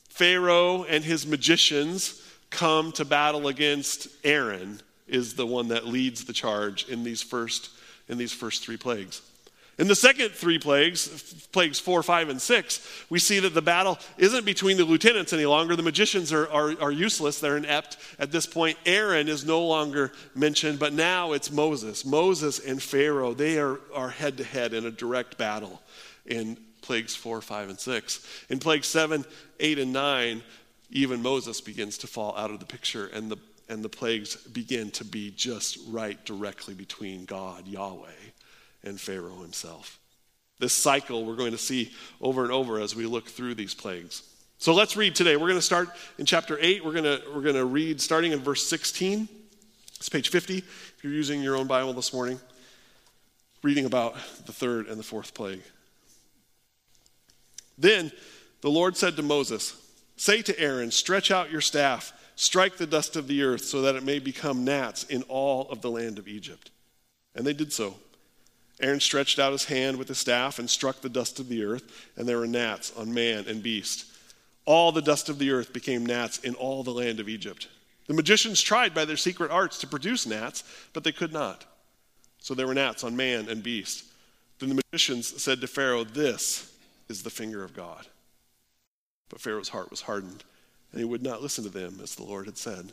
Pharaoh 0.09 0.83
and 0.83 1.03
his 1.03 1.25
magicians 1.25 2.21
come 2.49 2.91
to 2.93 3.05
battle 3.05 3.47
against 3.47 4.07
Aaron, 4.23 4.81
is 5.07 5.35
the 5.35 5.45
one 5.45 5.69
that 5.69 5.87
leads 5.87 6.25
the 6.25 6.33
charge 6.33 6.87
in 6.89 7.03
these 7.03 7.21
first, 7.21 7.69
in 8.07 8.17
these 8.17 8.33
first 8.33 8.63
three 8.63 8.77
plagues. 8.77 9.21
In 9.79 9.87
the 9.87 9.95
second 9.95 10.31
three 10.31 10.59
plagues, 10.59 11.07
plagues 11.53 11.79
four, 11.79 12.03
five, 12.03 12.27
and 12.27 12.41
six, 12.41 12.85
we 13.09 13.17
see 13.17 13.39
that 13.39 13.53
the 13.53 13.61
battle 13.61 13.97
isn't 14.17 14.45
between 14.45 14.75
the 14.75 14.83
lieutenants 14.83 15.31
any 15.31 15.45
longer. 15.45 15.73
The 15.77 15.83
magicians 15.83 16.33
are, 16.33 16.49
are, 16.49 16.75
are, 16.81 16.91
useless, 16.91 17.39
they're 17.39 17.55
inept. 17.55 17.95
At 18.19 18.29
this 18.29 18.45
point, 18.45 18.77
Aaron 18.85 19.29
is 19.29 19.45
no 19.45 19.65
longer 19.65 20.11
mentioned, 20.35 20.79
but 20.79 20.91
now 20.91 21.31
it's 21.31 21.49
Moses. 21.49 22.03
Moses 22.03 22.59
and 22.59 22.83
Pharaoh, 22.83 23.33
they 23.33 23.57
are, 23.57 23.79
are 23.95 24.09
head 24.09 24.35
to 24.39 24.43
head 24.43 24.73
in 24.73 24.85
a 24.85 24.91
direct 24.91 25.37
battle 25.37 25.81
in 26.25 26.57
plagues 26.81 27.15
four, 27.15 27.39
five, 27.39 27.69
and 27.69 27.79
six. 27.79 28.27
In 28.49 28.59
plagues 28.59 28.87
seven, 28.87 29.23
eight, 29.61 29.79
and 29.79 29.93
nine, 29.93 30.43
even 30.91 31.21
Moses 31.23 31.61
begins 31.61 31.97
to 31.99 32.07
fall 32.07 32.35
out 32.35 32.51
of 32.51 32.59
the 32.59 32.65
picture, 32.65 33.07
and 33.07 33.31
the, 33.31 33.37
and 33.69 33.81
the 33.81 33.87
plagues 33.87 34.35
begin 34.35 34.91
to 34.91 35.05
be 35.05 35.31
just 35.31 35.79
right 35.87 36.21
directly 36.25 36.73
between 36.73 37.23
God, 37.23 37.65
Yahweh 37.65 38.28
and 38.83 38.99
Pharaoh 38.99 39.41
himself. 39.41 39.99
This 40.59 40.73
cycle 40.73 41.25
we're 41.25 41.35
going 41.35 41.51
to 41.51 41.57
see 41.57 41.93
over 42.21 42.43
and 42.43 42.51
over 42.51 42.79
as 42.79 42.95
we 42.95 43.05
look 43.05 43.27
through 43.27 43.55
these 43.55 43.73
plagues. 43.73 44.23
So 44.57 44.73
let's 44.73 44.97
read 44.97 45.15
today. 45.15 45.37
We're 45.37 45.47
going 45.47 45.55
to 45.55 45.61
start 45.61 45.89
in 46.17 46.25
chapter 46.25 46.57
8. 46.59 46.83
We're 46.83 46.91
going 46.91 47.05
to, 47.05 47.21
we're 47.33 47.41
going 47.41 47.55
to 47.55 47.65
read 47.65 48.01
starting 48.01 48.33
in 48.33 48.39
verse 48.39 48.65
16. 48.67 49.29
It's 49.95 50.09
page 50.09 50.29
50 50.29 50.57
if 50.57 50.97
you're 51.01 51.13
using 51.13 51.41
your 51.41 51.55
own 51.55 51.67
Bible 51.67 51.93
this 51.93 52.13
morning, 52.13 52.39
reading 53.63 53.85
about 53.85 54.15
the 54.45 54.51
third 54.51 54.87
and 54.87 54.99
the 54.99 55.03
fourth 55.03 55.33
plague. 55.33 55.61
Then 57.77 58.11
the 58.59 58.69
Lord 58.69 58.97
said 58.97 59.15
to 59.15 59.23
Moses, 59.23 59.75
Say 60.17 60.41
to 60.41 60.59
Aaron, 60.59 60.91
stretch 60.91 61.31
out 61.31 61.49
your 61.49 61.61
staff, 61.61 62.11
strike 62.35 62.75
the 62.75 62.85
dust 62.85 63.15
of 63.15 63.27
the 63.29 63.41
earth, 63.43 63.63
so 63.63 63.81
that 63.83 63.95
it 63.95 64.03
may 64.03 64.19
become 64.19 64.65
gnats 64.65 65.05
in 65.05 65.23
all 65.23 65.69
of 65.69 65.81
the 65.81 65.89
land 65.89 66.19
of 66.19 66.27
Egypt. 66.27 66.71
And 67.33 67.47
they 67.47 67.53
did 67.53 67.71
so. 67.71 67.95
Aaron 68.81 68.99
stretched 68.99 69.39
out 69.39 69.51
his 69.51 69.65
hand 69.65 69.97
with 69.97 70.07
his 70.07 70.17
staff 70.17 70.57
and 70.57 70.69
struck 70.69 71.01
the 71.01 71.09
dust 71.09 71.39
of 71.39 71.49
the 71.49 71.63
earth, 71.63 72.09
and 72.15 72.27
there 72.27 72.37
were 72.37 72.47
gnats 72.47 72.93
on 72.95 73.13
man 73.13 73.45
and 73.47 73.61
beast. 73.61 74.05
All 74.65 74.91
the 74.91 75.01
dust 75.01 75.29
of 75.29 75.39
the 75.39 75.51
earth 75.51 75.73
became 75.73 76.05
gnats 76.05 76.39
in 76.39 76.55
all 76.55 76.83
the 76.83 76.91
land 76.91 77.19
of 77.19 77.27
Egypt. 77.27 77.67
The 78.07 78.13
magicians 78.13 78.61
tried 78.61 78.93
by 78.93 79.05
their 79.05 79.17
secret 79.17 79.51
arts 79.51 79.79
to 79.79 79.87
produce 79.87 80.25
gnats, 80.25 80.63
but 80.93 81.03
they 81.03 81.11
could 81.11 81.33
not. 81.33 81.65
So 82.39 82.53
there 82.53 82.67
were 82.67 82.73
gnats 82.73 83.03
on 83.03 83.15
man 83.15 83.49
and 83.49 83.61
beast. 83.61 84.05
Then 84.59 84.69
the 84.69 84.81
magicians 84.91 85.41
said 85.41 85.61
to 85.61 85.67
Pharaoh, 85.67 86.03
This 86.03 86.73
is 87.09 87.23
the 87.23 87.29
finger 87.29 87.63
of 87.63 87.75
God. 87.75 88.07
But 89.29 89.41
Pharaoh's 89.41 89.69
heart 89.69 89.91
was 89.91 90.01
hardened, 90.01 90.43
and 90.91 90.99
he 90.99 91.05
would 91.05 91.23
not 91.23 91.41
listen 91.41 91.63
to 91.65 91.69
them, 91.69 91.99
as 92.01 92.15
the 92.15 92.23
Lord 92.23 92.45
had 92.45 92.57
said. 92.57 92.91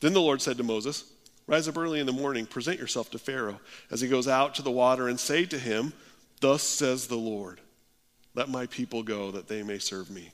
Then 0.00 0.12
the 0.12 0.20
Lord 0.20 0.42
said 0.42 0.56
to 0.58 0.62
Moses, 0.62 1.04
Rise 1.52 1.68
up 1.68 1.76
early 1.76 2.00
in 2.00 2.06
the 2.06 2.12
morning, 2.14 2.46
present 2.46 2.80
yourself 2.80 3.10
to 3.10 3.18
Pharaoh 3.18 3.60
as 3.90 4.00
he 4.00 4.08
goes 4.08 4.26
out 4.26 4.54
to 4.54 4.62
the 4.62 4.70
water, 4.70 5.06
and 5.06 5.20
say 5.20 5.44
to 5.44 5.58
him, 5.58 5.92
Thus 6.40 6.62
says 6.62 7.08
the 7.08 7.18
Lord, 7.18 7.60
Let 8.34 8.48
my 8.48 8.64
people 8.64 9.02
go, 9.02 9.30
that 9.32 9.48
they 9.48 9.62
may 9.62 9.78
serve 9.78 10.10
me. 10.10 10.30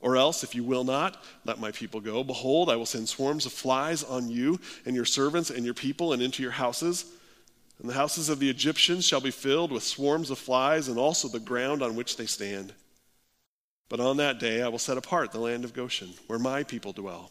Or 0.00 0.16
else, 0.16 0.42
if 0.42 0.56
you 0.56 0.64
will 0.64 0.82
not, 0.82 1.22
let 1.44 1.60
my 1.60 1.70
people 1.70 2.00
go. 2.00 2.24
Behold, 2.24 2.68
I 2.68 2.74
will 2.74 2.84
send 2.84 3.08
swarms 3.08 3.46
of 3.46 3.52
flies 3.52 4.02
on 4.02 4.28
you 4.28 4.58
and 4.84 4.96
your 4.96 5.04
servants 5.04 5.50
and 5.50 5.64
your 5.64 5.72
people 5.72 6.12
and 6.12 6.20
into 6.20 6.42
your 6.42 6.50
houses. 6.50 7.04
And 7.78 7.88
the 7.88 7.94
houses 7.94 8.28
of 8.28 8.40
the 8.40 8.50
Egyptians 8.50 9.06
shall 9.06 9.20
be 9.20 9.30
filled 9.30 9.70
with 9.70 9.84
swarms 9.84 10.30
of 10.30 10.38
flies, 10.40 10.88
and 10.88 10.98
also 10.98 11.28
the 11.28 11.38
ground 11.38 11.80
on 11.80 11.94
which 11.94 12.16
they 12.16 12.26
stand. 12.26 12.74
But 13.88 14.00
on 14.00 14.16
that 14.16 14.40
day 14.40 14.62
I 14.62 14.68
will 14.68 14.80
set 14.80 14.98
apart 14.98 15.30
the 15.30 15.38
land 15.38 15.64
of 15.64 15.74
Goshen, 15.74 16.14
where 16.26 16.40
my 16.40 16.64
people 16.64 16.92
dwell, 16.92 17.30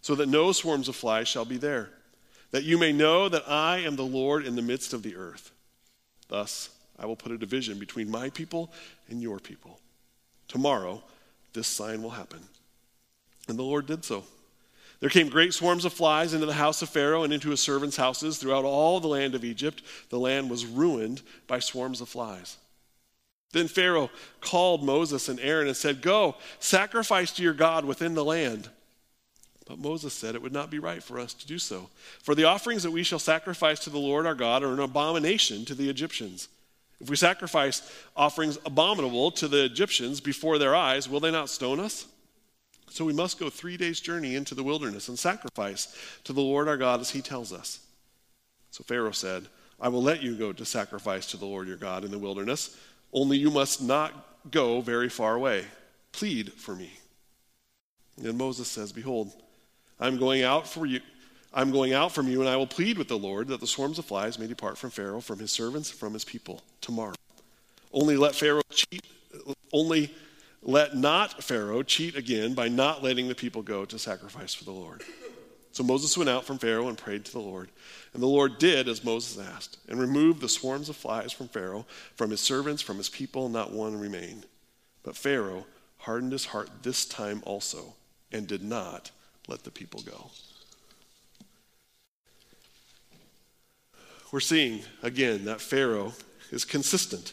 so 0.00 0.14
that 0.14 0.30
no 0.30 0.52
swarms 0.52 0.88
of 0.88 0.96
flies 0.96 1.28
shall 1.28 1.44
be 1.44 1.58
there, 1.58 1.90
that 2.50 2.64
you 2.64 2.78
may 2.78 2.92
know 2.92 3.28
that 3.28 3.48
I 3.48 3.78
am 3.78 3.96
the 3.96 4.02
Lord 4.02 4.46
in 4.46 4.56
the 4.56 4.62
midst 4.62 4.92
of 4.92 5.02
the 5.02 5.16
earth. 5.16 5.50
Thus 6.28 6.70
I 6.98 7.06
will 7.06 7.16
put 7.16 7.32
a 7.32 7.38
division 7.38 7.78
between 7.78 8.10
my 8.10 8.30
people 8.30 8.72
and 9.08 9.20
your 9.20 9.38
people. 9.38 9.80
Tomorrow 10.48 11.02
this 11.52 11.66
sign 11.66 12.02
will 12.02 12.10
happen. 12.10 12.40
And 13.48 13.58
the 13.58 13.62
Lord 13.62 13.86
did 13.86 14.04
so. 14.04 14.24
There 15.00 15.10
came 15.10 15.28
great 15.28 15.52
swarms 15.52 15.84
of 15.84 15.92
flies 15.92 16.32
into 16.32 16.46
the 16.46 16.54
house 16.54 16.80
of 16.80 16.88
Pharaoh 16.88 17.22
and 17.22 17.32
into 17.32 17.50
his 17.50 17.60
servants' 17.60 17.96
houses 17.96 18.38
throughout 18.38 18.64
all 18.64 18.98
the 18.98 19.08
land 19.08 19.34
of 19.34 19.44
Egypt. 19.44 19.82
The 20.08 20.18
land 20.18 20.50
was 20.50 20.64
ruined 20.64 21.22
by 21.46 21.58
swarms 21.58 22.00
of 22.00 22.08
flies. 22.08 22.56
Then 23.52 23.68
Pharaoh 23.68 24.10
called 24.40 24.84
Moses 24.84 25.28
and 25.28 25.38
Aaron 25.40 25.68
and 25.68 25.76
said, 25.76 26.02
Go, 26.02 26.36
sacrifice 26.58 27.30
to 27.32 27.42
your 27.42 27.52
God 27.52 27.84
within 27.84 28.14
the 28.14 28.24
land. 28.24 28.70
But 29.66 29.78
Moses 29.78 30.14
said, 30.14 30.34
It 30.34 30.42
would 30.42 30.52
not 30.52 30.70
be 30.70 30.78
right 30.78 31.02
for 31.02 31.18
us 31.18 31.34
to 31.34 31.46
do 31.46 31.58
so. 31.58 31.90
For 32.22 32.34
the 32.34 32.44
offerings 32.44 32.82
that 32.84 32.92
we 32.92 33.02
shall 33.02 33.18
sacrifice 33.18 33.80
to 33.80 33.90
the 33.90 33.98
Lord 33.98 34.26
our 34.26 34.34
God 34.34 34.62
are 34.62 34.72
an 34.72 34.80
abomination 34.80 35.64
to 35.66 35.74
the 35.74 35.90
Egyptians. 35.90 36.48
If 37.00 37.10
we 37.10 37.16
sacrifice 37.16 37.82
offerings 38.16 38.58
abominable 38.64 39.30
to 39.32 39.48
the 39.48 39.64
Egyptians 39.64 40.20
before 40.20 40.58
their 40.58 40.74
eyes, 40.74 41.08
will 41.08 41.20
they 41.20 41.30
not 41.30 41.50
stone 41.50 41.80
us? 41.80 42.06
So 42.88 43.04
we 43.04 43.12
must 43.12 43.38
go 43.38 43.50
three 43.50 43.76
days' 43.76 44.00
journey 44.00 44.36
into 44.36 44.54
the 44.54 44.62
wilderness 44.62 45.08
and 45.08 45.18
sacrifice 45.18 45.94
to 46.24 46.32
the 46.32 46.40
Lord 46.40 46.68
our 46.68 46.76
God 46.76 47.00
as 47.00 47.10
he 47.10 47.20
tells 47.20 47.52
us. 47.52 47.80
So 48.70 48.84
Pharaoh 48.84 49.10
said, 49.10 49.46
I 49.80 49.88
will 49.88 50.02
let 50.02 50.22
you 50.22 50.36
go 50.36 50.52
to 50.52 50.64
sacrifice 50.64 51.26
to 51.26 51.36
the 51.36 51.44
Lord 51.44 51.68
your 51.68 51.76
God 51.76 52.04
in 52.04 52.10
the 52.10 52.18
wilderness, 52.18 52.78
only 53.12 53.36
you 53.36 53.50
must 53.50 53.82
not 53.82 54.50
go 54.50 54.80
very 54.80 55.08
far 55.08 55.34
away. 55.34 55.64
Plead 56.12 56.52
for 56.52 56.74
me. 56.74 56.92
And 58.22 58.38
Moses 58.38 58.68
says, 58.68 58.92
Behold, 58.92 59.32
I'm 59.98 60.18
going 60.18 60.42
out 60.42 60.68
for 60.68 60.86
you. 60.86 61.00
I'm 61.54 61.70
going 61.70 61.94
out 61.94 62.12
from 62.12 62.28
you, 62.28 62.40
and 62.40 62.48
I 62.48 62.56
will 62.56 62.66
plead 62.66 62.98
with 62.98 63.08
the 63.08 63.16
Lord 63.16 63.48
that 63.48 63.60
the 63.60 63.66
swarms 63.66 63.98
of 63.98 64.04
flies 64.04 64.38
may 64.38 64.46
depart 64.46 64.76
from 64.76 64.90
Pharaoh, 64.90 65.20
from 65.20 65.38
his 65.38 65.50
servants, 65.50 65.90
from 65.90 66.12
his 66.12 66.24
people 66.24 66.62
tomorrow. 66.82 67.14
Only 67.92 68.16
let 68.18 68.34
Pharaoh 68.34 68.60
cheat, 68.68 69.06
only 69.72 70.12
let 70.62 70.94
not 70.96 71.42
Pharaoh 71.42 71.82
cheat 71.82 72.14
again 72.14 72.52
by 72.52 72.68
not 72.68 73.02
letting 73.02 73.28
the 73.28 73.34
people 73.34 73.62
go 73.62 73.86
to 73.86 73.98
sacrifice 73.98 74.52
for 74.52 74.64
the 74.64 74.72
Lord. 74.72 75.02
So 75.72 75.82
Moses 75.82 76.16
went 76.16 76.28
out 76.28 76.44
from 76.44 76.58
Pharaoh 76.58 76.88
and 76.88 76.98
prayed 76.98 77.24
to 77.26 77.32
the 77.32 77.38
Lord. 77.38 77.70
And 78.12 78.22
the 78.22 78.26
Lord 78.26 78.58
did 78.58 78.88
as 78.88 79.04
Moses 79.04 79.38
asked, 79.38 79.78
and 79.88 80.00
removed 80.00 80.40
the 80.40 80.48
swarms 80.48 80.88
of 80.88 80.96
flies 80.96 81.32
from 81.32 81.48
Pharaoh, 81.48 81.86
from 82.16 82.30
his 82.30 82.40
servants, 82.40 82.82
from 82.82 82.96
his 82.98 83.08
people, 83.08 83.48
not 83.48 83.72
one 83.72 83.98
remained. 83.98 84.46
But 85.02 85.16
Pharaoh 85.16 85.66
hardened 85.98 86.32
his 86.32 86.46
heart 86.46 86.68
this 86.82 87.06
time 87.06 87.42
also, 87.46 87.94
and 88.32 88.46
did 88.46 88.62
not 88.62 89.10
let 89.48 89.62
the 89.62 89.70
people 89.70 90.02
go. 90.02 90.30
we're 94.32 94.40
seeing 94.40 94.82
again 95.02 95.44
that 95.46 95.60
Pharaoh 95.60 96.12
is 96.50 96.64
consistent. 96.64 97.32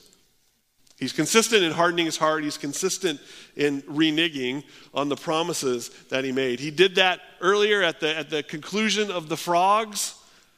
He's 0.98 1.12
consistent 1.12 1.64
in 1.64 1.72
hardening 1.72 2.06
his 2.06 2.18
heart. 2.18 2.44
He's 2.44 2.58
consistent 2.58 3.20
in 3.56 3.82
reneging 3.82 4.64
on 4.94 5.10
the 5.10 5.16
promises 5.16 5.90
that 6.10 6.24
he 6.24 6.32
made. 6.32 6.60
He 6.60 6.72
did 6.72 6.96
that 6.96 7.20
earlier 7.42 7.82
at 7.82 8.00
the, 8.00 8.18
at 8.18 8.30
the 8.30 8.42
conclusion 8.42 9.12
of 9.12 9.28
the 9.28 9.36
frogs. 9.36 10.16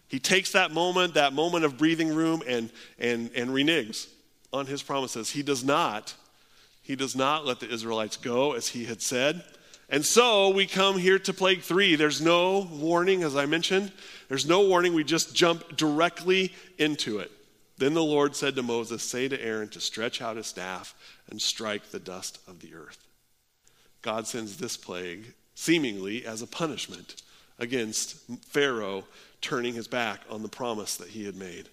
He 0.07 0.19
takes 0.19 0.51
that 0.51 0.71
moment, 0.71 1.15
that 1.15 1.33
moment 1.33 1.65
of 1.65 1.77
breathing 1.77 2.13
room, 2.13 2.43
and, 2.47 2.69
and, 2.99 3.31
and 3.35 3.49
reneges 3.49 4.07
on 4.53 4.67
his 4.67 4.83
promises. 4.83 5.31
He 5.31 5.41
does 5.41 5.63
not, 5.63 6.13
he 6.83 6.95
does 6.95 7.15
not 7.15 7.45
let 7.45 7.59
the 7.59 7.69
Israelites 7.69 8.17
go 8.17 8.51
as 8.51 8.67
he 8.67 8.85
had 8.85 9.01
said. 9.01 9.43
And 9.89 10.05
so 10.05 10.49
we 10.49 10.65
come 10.65 10.97
here 10.97 11.19
to 11.19 11.33
plague 11.33 11.61
three. 11.61 11.95
There's 11.95 12.21
no 12.21 12.67
warning, 12.71 13.23
as 13.23 13.35
I 13.35 13.45
mentioned. 13.45 13.91
There's 14.29 14.47
no 14.47 14.61
warning. 14.61 14.93
We 14.93 15.03
just 15.03 15.35
jump 15.35 15.77
directly 15.77 16.53
into 16.77 17.19
it. 17.19 17.31
Then 17.77 17.93
the 17.93 18.03
Lord 18.03 18.35
said 18.35 18.55
to 18.55 18.63
Moses, 18.63 19.03
Say 19.03 19.27
to 19.27 19.41
Aaron 19.41 19.69
to 19.69 19.79
stretch 19.79 20.21
out 20.21 20.37
his 20.37 20.47
staff 20.47 20.95
and 21.29 21.41
strike 21.41 21.91
the 21.91 21.99
dust 21.99 22.39
of 22.47 22.61
the 22.61 22.73
earth. 22.73 23.05
God 24.01 24.27
sends 24.27 24.57
this 24.57 24.77
plague 24.77 25.33
seemingly 25.55 26.25
as 26.25 26.41
a 26.41 26.47
punishment 26.47 27.21
against 27.59 28.17
Pharaoh 28.45 29.05
turning 29.41 29.73
his 29.73 29.87
back 29.87 30.21
on 30.29 30.41
the 30.41 30.49
promise 30.49 30.97
that 30.97 31.09
he 31.09 31.25
had 31.25 31.35
made. 31.35 31.69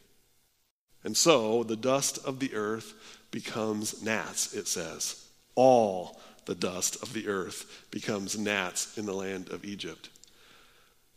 And 1.05 1.17
so 1.17 1.63
the 1.63 1.77
dust 1.77 2.19
of 2.25 2.39
the 2.39 2.55
earth 2.55 2.95
becomes 3.31 4.03
gnats, 4.03 4.55
it 4.55 4.69
says. 4.69 5.27
All 5.55 6.21
the 6.47 6.55
dust 6.55 7.03
of 7.03 7.13
the 7.13 7.29
earth 7.29 7.87
becomes 7.91 8.39
gnats 8.39 8.97
in 8.99 9.07
the 9.07 9.15
land 9.15 9.51
of 9.51 9.65
Egypt. 9.65 10.09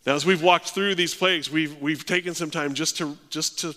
Now, 0.06 0.14
as 0.14 0.26
we've 0.26 0.44
walked 0.44 0.70
through 0.70 0.96
these 0.96 1.16
plagues, 1.16 1.52
we've, 1.52 1.82
we've 1.82 2.06
taken 2.06 2.36
some 2.36 2.52
time 2.52 2.76
just 2.76 2.98
to, 2.98 3.18
just 3.30 3.60
to 3.60 3.76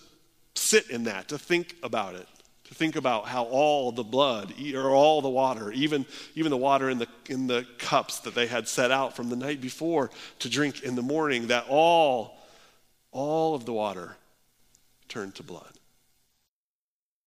sit 0.54 0.90
in 0.90 1.04
that, 1.04 1.28
to 1.28 1.38
think 1.38 1.74
about 1.82 2.14
it, 2.14 2.26
to 2.64 2.74
think 2.74 2.96
about 2.96 3.26
how 3.28 3.44
all 3.44 3.92
the 3.92 4.04
blood 4.04 4.52
or 4.74 4.90
all 4.90 5.22
the 5.22 5.28
water, 5.28 5.72
even, 5.72 6.04
even 6.34 6.50
the 6.50 6.56
water 6.56 6.90
in 6.90 6.98
the, 6.98 7.08
in 7.30 7.46
the 7.46 7.66
cups 7.78 8.20
that 8.20 8.34
they 8.34 8.46
had 8.46 8.68
set 8.68 8.90
out 8.90 9.16
from 9.16 9.30
the 9.30 9.36
night 9.36 9.60
before 9.62 10.10
to 10.40 10.50
drink 10.50 10.82
in 10.82 10.96
the 10.96 11.02
morning, 11.02 11.46
that 11.46 11.64
all, 11.68 12.36
all 13.10 13.54
of 13.54 13.64
the 13.64 13.72
water 13.72 14.16
turned 15.08 15.34
to 15.36 15.42
blood. 15.42 15.72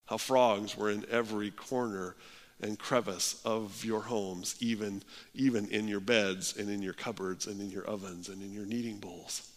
How 0.06 0.18
frogs 0.18 0.78
were 0.78 0.92
in 0.92 1.06
every 1.10 1.50
corner 1.50 2.16
and 2.62 2.78
crevice 2.78 3.42
of 3.44 3.84
your 3.84 4.02
homes, 4.02 4.56
even, 4.60 5.04
even 5.34 5.68
in 5.68 5.88
your 5.88 6.00
beds 6.00 6.56
and 6.58 6.70
in 6.70 6.82
your 6.82 6.94
cupboards 6.94 7.48
and 7.48 7.60
in 7.60 7.70
your 7.70 7.86
ovens 7.86 8.30
and 8.30 8.42
in 8.42 8.54
your 8.54 8.66
kneading 8.66 8.98
bowls. 8.98 9.50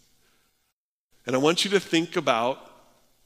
And 1.26 1.34
I 1.34 1.38
want 1.38 1.64
you 1.64 1.70
to 1.72 1.80
think 1.80 2.16
about 2.16 2.58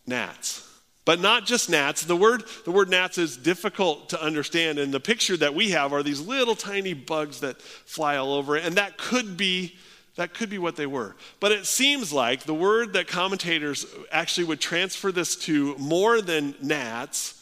gnats. 0.06 0.64
But 1.04 1.20
not 1.20 1.46
just 1.46 1.70
gnats. 1.70 2.02
The 2.02 2.16
word, 2.16 2.44
the 2.66 2.70
word 2.70 2.90
gnats 2.90 3.16
is 3.16 3.36
difficult 3.36 4.10
to 4.10 4.22
understand. 4.22 4.78
And 4.78 4.92
the 4.92 5.00
picture 5.00 5.38
that 5.38 5.54
we 5.54 5.70
have 5.70 5.92
are 5.92 6.02
these 6.02 6.20
little 6.20 6.54
tiny 6.54 6.92
bugs 6.92 7.40
that 7.40 7.62
fly 7.62 8.16
all 8.16 8.34
over. 8.34 8.56
And 8.56 8.76
that 8.76 8.98
could 8.98 9.36
be 9.36 9.76
that 10.16 10.34
could 10.34 10.50
be 10.50 10.58
what 10.58 10.74
they 10.74 10.86
were. 10.86 11.14
But 11.38 11.52
it 11.52 11.64
seems 11.64 12.12
like 12.12 12.42
the 12.42 12.52
word 12.52 12.94
that 12.94 13.06
commentators 13.06 13.86
actually 14.10 14.48
would 14.48 14.60
transfer 14.60 15.12
this 15.12 15.36
to 15.44 15.76
more 15.78 16.20
than 16.20 16.56
gnats 16.60 17.40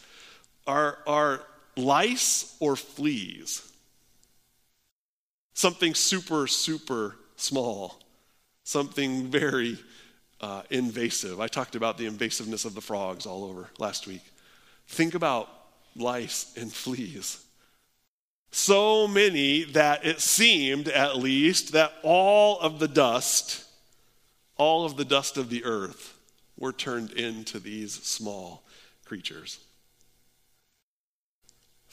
are, 0.66 0.98
are 1.06 1.40
lice 1.76 2.56
or 2.60 2.76
fleas. 2.76 3.62
Something 5.54 5.94
super, 5.94 6.46
super 6.46 7.16
small. 7.36 8.00
Something 8.64 9.26
very 9.26 9.78
uh, 10.40 10.62
invasive. 10.70 11.40
I 11.40 11.48
talked 11.48 11.76
about 11.76 11.98
the 11.98 12.08
invasiveness 12.08 12.64
of 12.64 12.74
the 12.74 12.80
frogs 12.80 13.26
all 13.26 13.44
over 13.44 13.68
last 13.78 14.06
week. 14.06 14.22
Think 14.88 15.14
about 15.14 15.48
lice 15.94 16.52
and 16.56 16.72
fleas. 16.72 17.42
So 18.50 19.06
many 19.06 19.64
that 19.64 20.04
it 20.04 20.20
seemed, 20.20 20.88
at 20.88 21.16
least, 21.16 21.72
that 21.72 21.92
all 22.02 22.58
of 22.60 22.78
the 22.78 22.88
dust, 22.88 23.64
all 24.56 24.84
of 24.84 24.96
the 24.96 25.04
dust 25.04 25.36
of 25.36 25.50
the 25.50 25.64
earth, 25.64 26.18
were 26.58 26.72
turned 26.72 27.12
into 27.12 27.58
these 27.58 27.92
small 27.92 28.62
creatures 29.04 29.58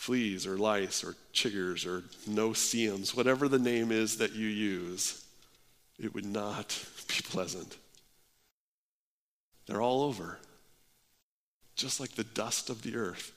fleas 0.03 0.45
or 0.45 0.57
lice 0.57 1.01
or 1.01 1.15
chiggers 1.33 1.87
or 1.87 2.03
no-see-ums, 2.27 3.15
whatever 3.15 3.47
the 3.47 3.57
name 3.57 3.89
is 3.89 4.17
that 4.17 4.33
you 4.33 4.47
use, 4.47 5.23
it 5.97 6.13
would 6.13 6.25
not 6.25 6.77
be 7.07 7.21
pleasant. 7.23 7.77
They're 9.65 9.81
all 9.81 10.03
over, 10.03 10.39
just 11.77 12.01
like 12.01 12.15
the 12.15 12.25
dust 12.25 12.69
of 12.69 12.81
the 12.81 12.97
earth. 12.97 13.31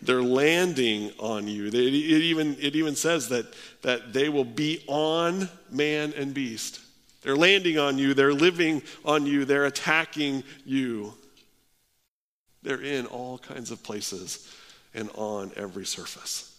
They're 0.00 0.22
landing 0.22 1.12
on 1.18 1.48
you. 1.48 1.66
It 1.66 1.74
even, 1.74 2.56
it 2.58 2.76
even 2.76 2.96
says 2.96 3.28
that, 3.28 3.44
that 3.82 4.14
they 4.14 4.30
will 4.30 4.44
be 4.44 4.82
on 4.86 5.50
man 5.70 6.14
and 6.16 6.32
beast. 6.32 6.80
They're 7.20 7.36
landing 7.36 7.78
on 7.78 7.98
you, 7.98 8.14
they're 8.14 8.32
living 8.32 8.82
on 9.04 9.26
you, 9.26 9.44
they're 9.44 9.66
attacking 9.66 10.44
you. 10.64 11.12
They're 12.62 12.80
in 12.80 13.04
all 13.04 13.36
kinds 13.36 13.70
of 13.70 13.82
places 13.82 14.50
and 14.94 15.10
on 15.14 15.52
every 15.56 15.84
surface. 15.84 16.50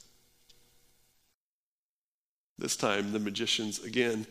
This 2.57 2.75
time, 2.75 3.11
the 3.11 3.19
magicians 3.19 3.83
again 3.83 4.25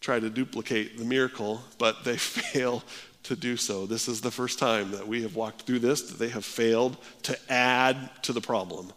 try 0.00 0.20
to 0.20 0.28
duplicate 0.28 0.98
the 0.98 1.04
miracle, 1.04 1.62
but 1.78 2.04
they 2.04 2.16
fail 2.18 2.82
to 3.24 3.36
do 3.36 3.56
so. 3.56 3.86
This 3.86 4.08
is 4.08 4.20
the 4.20 4.30
first 4.30 4.58
time 4.58 4.90
that 4.90 5.06
we 5.06 5.22
have 5.22 5.36
walked 5.36 5.62
through 5.62 5.78
this 5.78 6.02
that 6.02 6.18
they 6.18 6.28
have 6.28 6.44
failed 6.44 6.96
to 7.22 7.38
add 7.50 8.10
to 8.22 8.32
the 8.32 8.40
problem. 8.40 8.92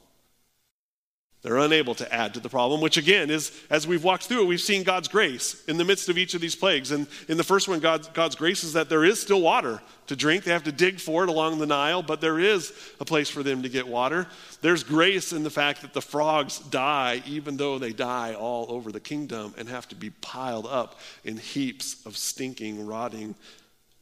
They're 1.46 1.60
unable 1.60 1.94
to 1.96 2.12
add 2.12 2.34
to 2.34 2.40
the 2.40 2.50
problem, 2.50 2.82
which 2.82 2.98
again 2.98 3.30
is, 3.30 3.52
as 3.70 3.86
we've 3.86 4.04
walked 4.04 4.24
through 4.24 4.42
it, 4.42 4.48
we've 4.48 4.60
seen 4.60 4.82
God's 4.82 5.08
grace 5.08 5.64
in 5.68 5.78
the 5.78 5.86
midst 5.86 6.10
of 6.10 6.18
each 6.18 6.34
of 6.34 6.42
these 6.42 6.56
plagues. 6.56 6.90
And 6.90 7.06
in 7.28 7.38
the 7.38 7.44
first 7.44 7.68
one, 7.68 7.80
God's, 7.80 8.08
God's 8.08 8.34
grace 8.34 8.64
is 8.64 8.74
that 8.74 8.90
there 8.90 9.06
is 9.06 9.22
still 9.22 9.42
water 9.44 9.80
to 10.08 10.16
drink. 10.16 10.44
They 10.44 10.54
have 10.54 10.64
to 10.64 10.72
dig 10.72 11.00
for 11.00 11.22
it 11.22 11.30
along 11.30 11.60
the 11.60 11.68
Nile, 11.68 12.02
but 12.02 12.20
there 12.20 12.40
is 12.40 12.74
a 13.00 13.06
place 13.06 13.30
for 13.30 13.44
them 13.44 13.62
to 13.62 13.70
get 13.70 13.88
water. 13.88 14.26
There's 14.62 14.84
grace 14.84 15.34
in 15.34 15.44
the 15.44 15.52
fact 15.52 15.84
that 15.84 15.94
the 15.94 16.02
frogs 16.02 16.58
die, 16.58 17.22
even 17.28 17.58
though 17.58 17.78
they 17.78 17.94
die 17.94 18.34
all 18.34 18.66
over 18.70 18.92
the 18.92 19.00
kingdom 19.00 19.54
and 19.56 19.70
have 19.70 19.88
to 19.90 19.96
be 19.96 20.10
piled 20.10 20.66
up 20.66 21.00
in 21.24 21.38
heaps 21.38 22.04
of 22.08 22.18
stinking, 22.18 22.88
rotting 22.88 23.36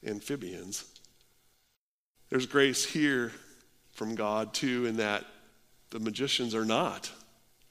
amphibians. 0.07 0.85
There's 2.29 2.45
grace 2.45 2.85
here 2.85 3.33
from 3.91 4.15
God, 4.15 4.53
too, 4.53 4.85
in 4.85 4.95
that 4.95 5.25
the 5.89 6.00
magicians 6.00 6.55
are 6.55 6.63
not 6.63 7.12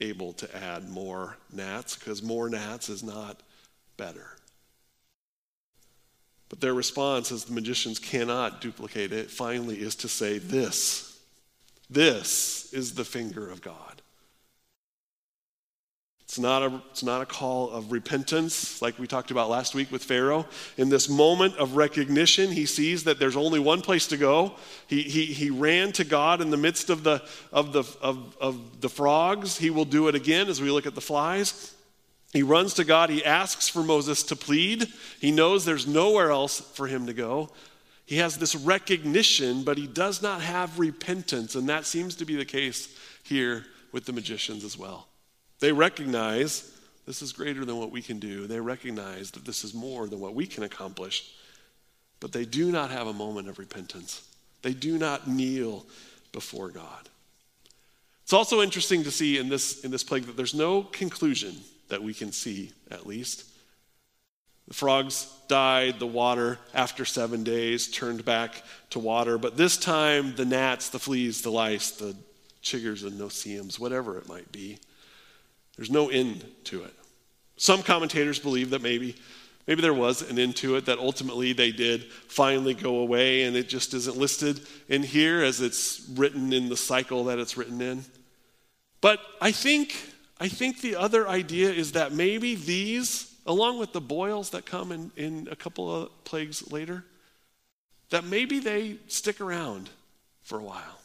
able 0.01 0.33
to 0.33 0.55
add 0.55 0.89
more 0.89 1.37
gnats 1.51 1.95
because 1.95 2.21
more 2.21 2.49
gnats 2.49 2.89
is 2.89 3.03
not 3.03 3.41
better. 3.97 4.27
But 6.49 6.61
their 6.61 6.73
response, 6.73 7.31
as 7.31 7.45
the 7.45 7.53
magicians 7.53 7.97
cannot 7.97 8.61
duplicate 8.61 9.11
it, 9.11 9.31
finally 9.31 9.79
is 9.79 9.95
to 9.95 10.07
say, 10.07 10.37
This, 10.37 11.19
this 11.89 12.71
is 12.73 12.93
the 12.93 13.05
finger 13.05 13.49
of 13.49 13.61
God. 13.61 14.01
It's 16.33 16.39
not, 16.39 16.63
a, 16.63 16.81
it's 16.89 17.03
not 17.03 17.21
a 17.21 17.27
call 17.27 17.69
of 17.69 17.91
repentance 17.91 18.81
like 18.81 18.97
we 18.97 19.05
talked 19.05 19.29
about 19.29 19.51
last 19.51 19.75
week 19.75 19.91
with 19.91 20.03
Pharaoh. 20.03 20.47
In 20.77 20.89
this 20.89 21.07
moment 21.07 21.55
of 21.57 21.75
recognition, 21.75 22.49
he 22.51 22.65
sees 22.65 23.03
that 23.03 23.19
there's 23.19 23.35
only 23.35 23.59
one 23.59 23.81
place 23.81 24.07
to 24.07 24.17
go. 24.17 24.53
He, 24.87 25.03
he, 25.03 25.25
he 25.25 25.51
ran 25.51 25.91
to 25.91 26.03
God 26.03 26.41
in 26.41 26.49
the 26.49 26.57
midst 26.57 26.89
of 26.89 27.03
the, 27.03 27.21
of, 27.51 27.71
the, 27.71 27.83
of, 28.01 28.35
of 28.41 28.81
the 28.81 28.89
frogs. 28.89 29.59
He 29.59 29.69
will 29.69 29.85
do 29.85 30.07
it 30.07 30.15
again 30.15 30.47
as 30.47 30.59
we 30.59 30.71
look 30.71 30.87
at 30.87 30.95
the 30.95 31.01
flies. 31.01 31.75
He 32.31 32.41
runs 32.41 32.73
to 32.73 32.83
God. 32.83 33.11
He 33.11 33.23
asks 33.23 33.69
for 33.69 33.83
Moses 33.83 34.23
to 34.23 34.35
plead. 34.35 34.87
He 35.21 35.29
knows 35.29 35.65
there's 35.65 35.85
nowhere 35.85 36.31
else 36.31 36.59
for 36.59 36.87
him 36.87 37.05
to 37.05 37.13
go. 37.13 37.51
He 38.07 38.15
has 38.17 38.39
this 38.39 38.55
recognition, 38.55 39.63
but 39.63 39.77
he 39.77 39.85
does 39.85 40.23
not 40.23 40.41
have 40.41 40.79
repentance. 40.79 41.53
And 41.53 41.69
that 41.69 41.85
seems 41.85 42.15
to 42.15 42.25
be 42.25 42.35
the 42.35 42.43
case 42.43 42.89
here 43.21 43.67
with 43.91 44.05
the 44.05 44.13
magicians 44.13 44.63
as 44.63 44.75
well. 44.75 45.09
They 45.59 45.71
recognize 45.71 46.69
this 47.05 47.21
is 47.21 47.33
greater 47.33 47.65
than 47.65 47.77
what 47.77 47.91
we 47.91 48.01
can 48.01 48.19
do. 48.19 48.47
They 48.47 48.59
recognize 48.59 49.31
that 49.31 49.45
this 49.45 49.63
is 49.63 49.73
more 49.73 50.07
than 50.07 50.19
what 50.19 50.35
we 50.35 50.47
can 50.47 50.63
accomplish. 50.63 51.33
But 52.19 52.31
they 52.31 52.45
do 52.45 52.71
not 52.71 52.91
have 52.91 53.07
a 53.07 53.13
moment 53.13 53.49
of 53.49 53.59
repentance. 53.59 54.27
They 54.61 54.73
do 54.73 54.97
not 54.97 55.27
kneel 55.27 55.85
before 56.31 56.69
God. 56.69 57.09
It's 58.23 58.33
also 58.33 58.61
interesting 58.61 59.03
to 59.03 59.11
see 59.11 59.37
in 59.37 59.49
this, 59.49 59.83
in 59.83 59.91
this 59.91 60.03
plague 60.03 60.23
that 60.23 60.37
there's 60.37 60.53
no 60.53 60.83
conclusion 60.83 61.55
that 61.89 62.01
we 62.01 62.13
can 62.13 62.31
see, 62.31 62.71
at 62.89 63.05
least. 63.05 63.43
The 64.69 64.73
frogs 64.73 65.27
died, 65.49 65.99
the 65.99 66.07
water, 66.07 66.57
after 66.73 67.03
seven 67.03 67.43
days, 67.43 67.89
turned 67.89 68.23
back 68.23 68.63
to 68.91 68.99
water. 68.99 69.37
But 69.37 69.57
this 69.57 69.75
time, 69.75 70.35
the 70.35 70.45
gnats, 70.45 70.87
the 70.87 70.99
fleas, 70.99 71.41
the 71.41 71.51
lice, 71.51 71.91
the 71.91 72.15
chiggers 72.63 73.05
and 73.05 73.19
no-see-ums, 73.19 73.77
whatever 73.77 74.17
it 74.17 74.29
might 74.29 74.49
be, 74.53 74.79
there's 75.75 75.91
no 75.91 76.09
end 76.09 76.45
to 76.65 76.83
it. 76.83 76.93
Some 77.57 77.83
commentators 77.83 78.39
believe 78.39 78.71
that 78.71 78.81
maybe 78.81 79.15
maybe 79.67 79.81
there 79.81 79.93
was 79.93 80.29
an 80.29 80.37
end 80.37 80.55
to 80.57 80.75
it 80.75 80.85
that 80.85 80.99
ultimately 80.99 81.53
they 81.53 81.71
did 81.71 82.03
finally 82.27 82.73
go 82.73 82.97
away 82.97 83.43
and 83.43 83.55
it 83.55 83.69
just 83.69 83.93
isn't 83.93 84.17
listed 84.17 84.59
in 84.89 85.03
here 85.03 85.41
as 85.43 85.61
it's 85.61 86.05
written 86.15 86.51
in 86.51 86.67
the 86.67 86.77
cycle 86.77 87.25
that 87.25 87.39
it's 87.39 87.55
written 87.55 87.81
in. 87.81 88.03
But 89.01 89.19
I 89.41 89.51
think 89.51 89.95
I 90.39 90.47
think 90.47 90.81
the 90.81 90.95
other 90.95 91.27
idea 91.27 91.71
is 91.71 91.93
that 91.93 92.11
maybe 92.11 92.55
these 92.55 93.33
along 93.45 93.77
with 93.79 93.93
the 93.93 94.01
boils 94.01 94.51
that 94.51 94.65
come 94.65 94.91
in, 94.91 95.11
in 95.15 95.47
a 95.51 95.55
couple 95.55 95.93
of 95.93 96.23
plagues 96.23 96.71
later 96.71 97.03
that 98.09 98.23
maybe 98.23 98.59
they 98.59 98.97
stick 99.07 99.41
around 99.41 99.89
for 100.43 100.59
a 100.59 100.63
while. 100.63 100.99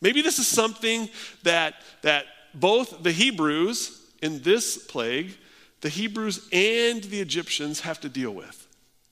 Maybe 0.00 0.22
this 0.22 0.38
is 0.38 0.46
something 0.46 1.08
that 1.42 1.74
that 2.02 2.26
both 2.54 3.02
the 3.02 3.12
Hebrews 3.12 4.00
in 4.22 4.42
this 4.42 4.78
plague, 4.78 5.36
the 5.80 5.88
Hebrews 5.88 6.48
and 6.52 7.02
the 7.04 7.20
Egyptians 7.20 7.80
have 7.80 8.00
to 8.00 8.08
deal 8.08 8.32
with 8.32 8.66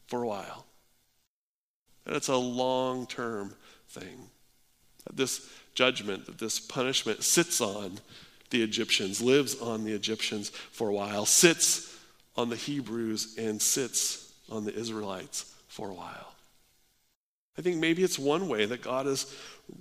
for 0.07 0.22
a 0.22 0.27
while. 0.27 0.66
And 2.05 2.14
it's 2.14 2.29
a 2.29 2.37
long 2.37 3.07
term 3.07 3.55
thing. 3.88 4.31
That 5.05 5.16
this 5.16 5.49
judgment, 5.75 6.27
that 6.27 6.38
this 6.38 6.59
punishment 6.59 7.22
sits 7.22 7.61
on 7.61 7.99
the 8.51 8.62
Egyptians, 8.62 9.20
lives 9.20 9.61
on 9.61 9.85
the 9.85 9.92
Egyptians 9.92 10.51
for 10.51 10.88
a 10.88 10.92
while, 10.92 11.27
sits 11.27 11.96
on 12.37 12.49
the 12.49 12.57
Hebrews, 12.57 13.37
and 13.38 13.61
sits 13.61 14.33
on 14.51 14.64
the 14.64 14.75
Israelites 14.75 15.55
for 15.68 15.90
a 15.90 15.94
while. 15.94 16.36
I 17.59 17.62
think 17.62 17.77
maybe 17.77 18.03
it's 18.03 18.19
one 18.19 18.49
way 18.49 18.66
that 18.66 18.83
God 18.83 19.07
is 19.07 19.35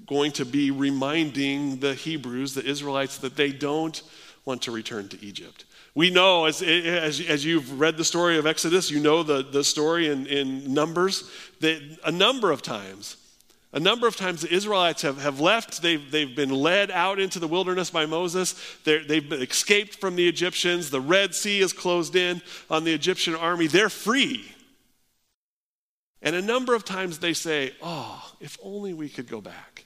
going 0.07 0.31
to 0.33 0.45
be 0.45 0.71
reminding 0.71 1.79
the 1.79 1.93
Hebrews, 1.93 2.53
the 2.53 2.65
Israelites, 2.65 3.17
that 3.19 3.35
they 3.35 3.51
don't 3.51 4.01
want 4.45 4.61
to 4.63 4.71
return 4.71 5.09
to 5.09 5.23
Egypt. 5.23 5.65
We 5.93 6.09
know, 6.09 6.45
as, 6.45 6.61
as, 6.61 7.21
as 7.21 7.45
you've 7.45 7.79
read 7.79 7.97
the 7.97 8.03
story 8.03 8.37
of 8.37 8.45
Exodus, 8.45 8.91
you 8.91 8.99
know 8.99 9.23
the, 9.23 9.43
the 9.43 9.63
story 9.63 10.07
in, 10.07 10.25
in 10.27 10.73
Numbers, 10.73 11.29
that 11.61 11.81
a 12.03 12.11
number 12.11 12.51
of 12.51 12.61
times, 12.61 13.17
a 13.71 13.79
number 13.79 14.05
of 14.07 14.15
times 14.15 14.41
the 14.41 14.53
Israelites 14.53 15.01
have, 15.01 15.21
have 15.21 15.39
left. 15.39 15.81
They've, 15.81 16.11
they've 16.11 16.35
been 16.35 16.49
led 16.49 16.91
out 16.91 17.19
into 17.19 17.39
the 17.39 17.47
wilderness 17.47 17.89
by 17.89 18.05
Moses. 18.05 18.55
they 18.83 18.99
they've 18.99 19.33
escaped 19.33 19.95
from 19.95 20.15
the 20.15 20.27
Egyptians. 20.27 20.89
The 20.89 21.01
Red 21.01 21.35
Sea 21.35 21.59
is 21.59 21.73
closed 21.73 22.15
in 22.15 22.41
on 22.69 22.83
the 22.83 22.93
Egyptian 22.93 23.35
army. 23.35 23.67
They're 23.67 23.89
free. 23.89 24.54
And 26.25 26.35
a 26.35 26.41
number 26.41 26.73
of 26.73 26.83
times 26.83 27.19
they 27.19 27.33
say, 27.33 27.71
Oh, 27.81 28.33
if 28.41 28.57
only 28.63 28.93
we 28.95 29.07
could 29.07 29.29
go 29.29 29.39
back. 29.39 29.85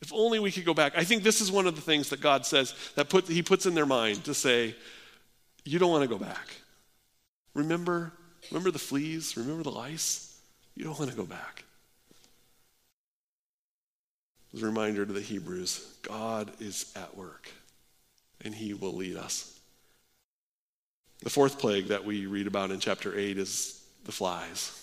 If 0.00 0.12
only 0.12 0.38
we 0.38 0.52
could 0.52 0.64
go 0.64 0.74
back. 0.74 0.96
I 0.96 1.04
think 1.04 1.24
this 1.24 1.40
is 1.40 1.50
one 1.50 1.66
of 1.66 1.74
the 1.74 1.80
things 1.80 2.08
that 2.10 2.20
God 2.20 2.46
says 2.46 2.74
that 2.94 3.10
put, 3.10 3.26
He 3.26 3.42
puts 3.42 3.66
in 3.66 3.74
their 3.74 3.84
mind 3.84 4.24
to 4.24 4.34
say, 4.34 4.76
You 5.64 5.80
don't 5.80 5.90
want 5.90 6.02
to 6.02 6.08
go 6.08 6.18
back. 6.18 6.54
Remember, 7.52 8.12
remember 8.50 8.70
the 8.70 8.78
fleas? 8.78 9.36
Remember 9.36 9.64
the 9.64 9.70
lice? 9.70 10.38
You 10.76 10.84
don't 10.84 10.98
want 10.98 11.10
to 11.10 11.16
go 11.16 11.26
back. 11.26 11.64
As 14.54 14.62
a 14.62 14.66
reminder 14.66 15.04
to 15.04 15.12
the 15.12 15.20
Hebrews, 15.20 15.96
God 16.02 16.52
is 16.60 16.92
at 16.94 17.16
work 17.16 17.50
and 18.44 18.54
He 18.54 18.72
will 18.72 18.94
lead 18.94 19.16
us. 19.16 19.58
The 21.22 21.30
fourth 21.30 21.58
plague 21.58 21.88
that 21.88 22.04
we 22.04 22.26
read 22.26 22.46
about 22.46 22.70
in 22.70 22.78
chapter 22.78 23.16
8 23.18 23.38
is 23.38 23.82
the 24.04 24.12
flies. 24.12 24.78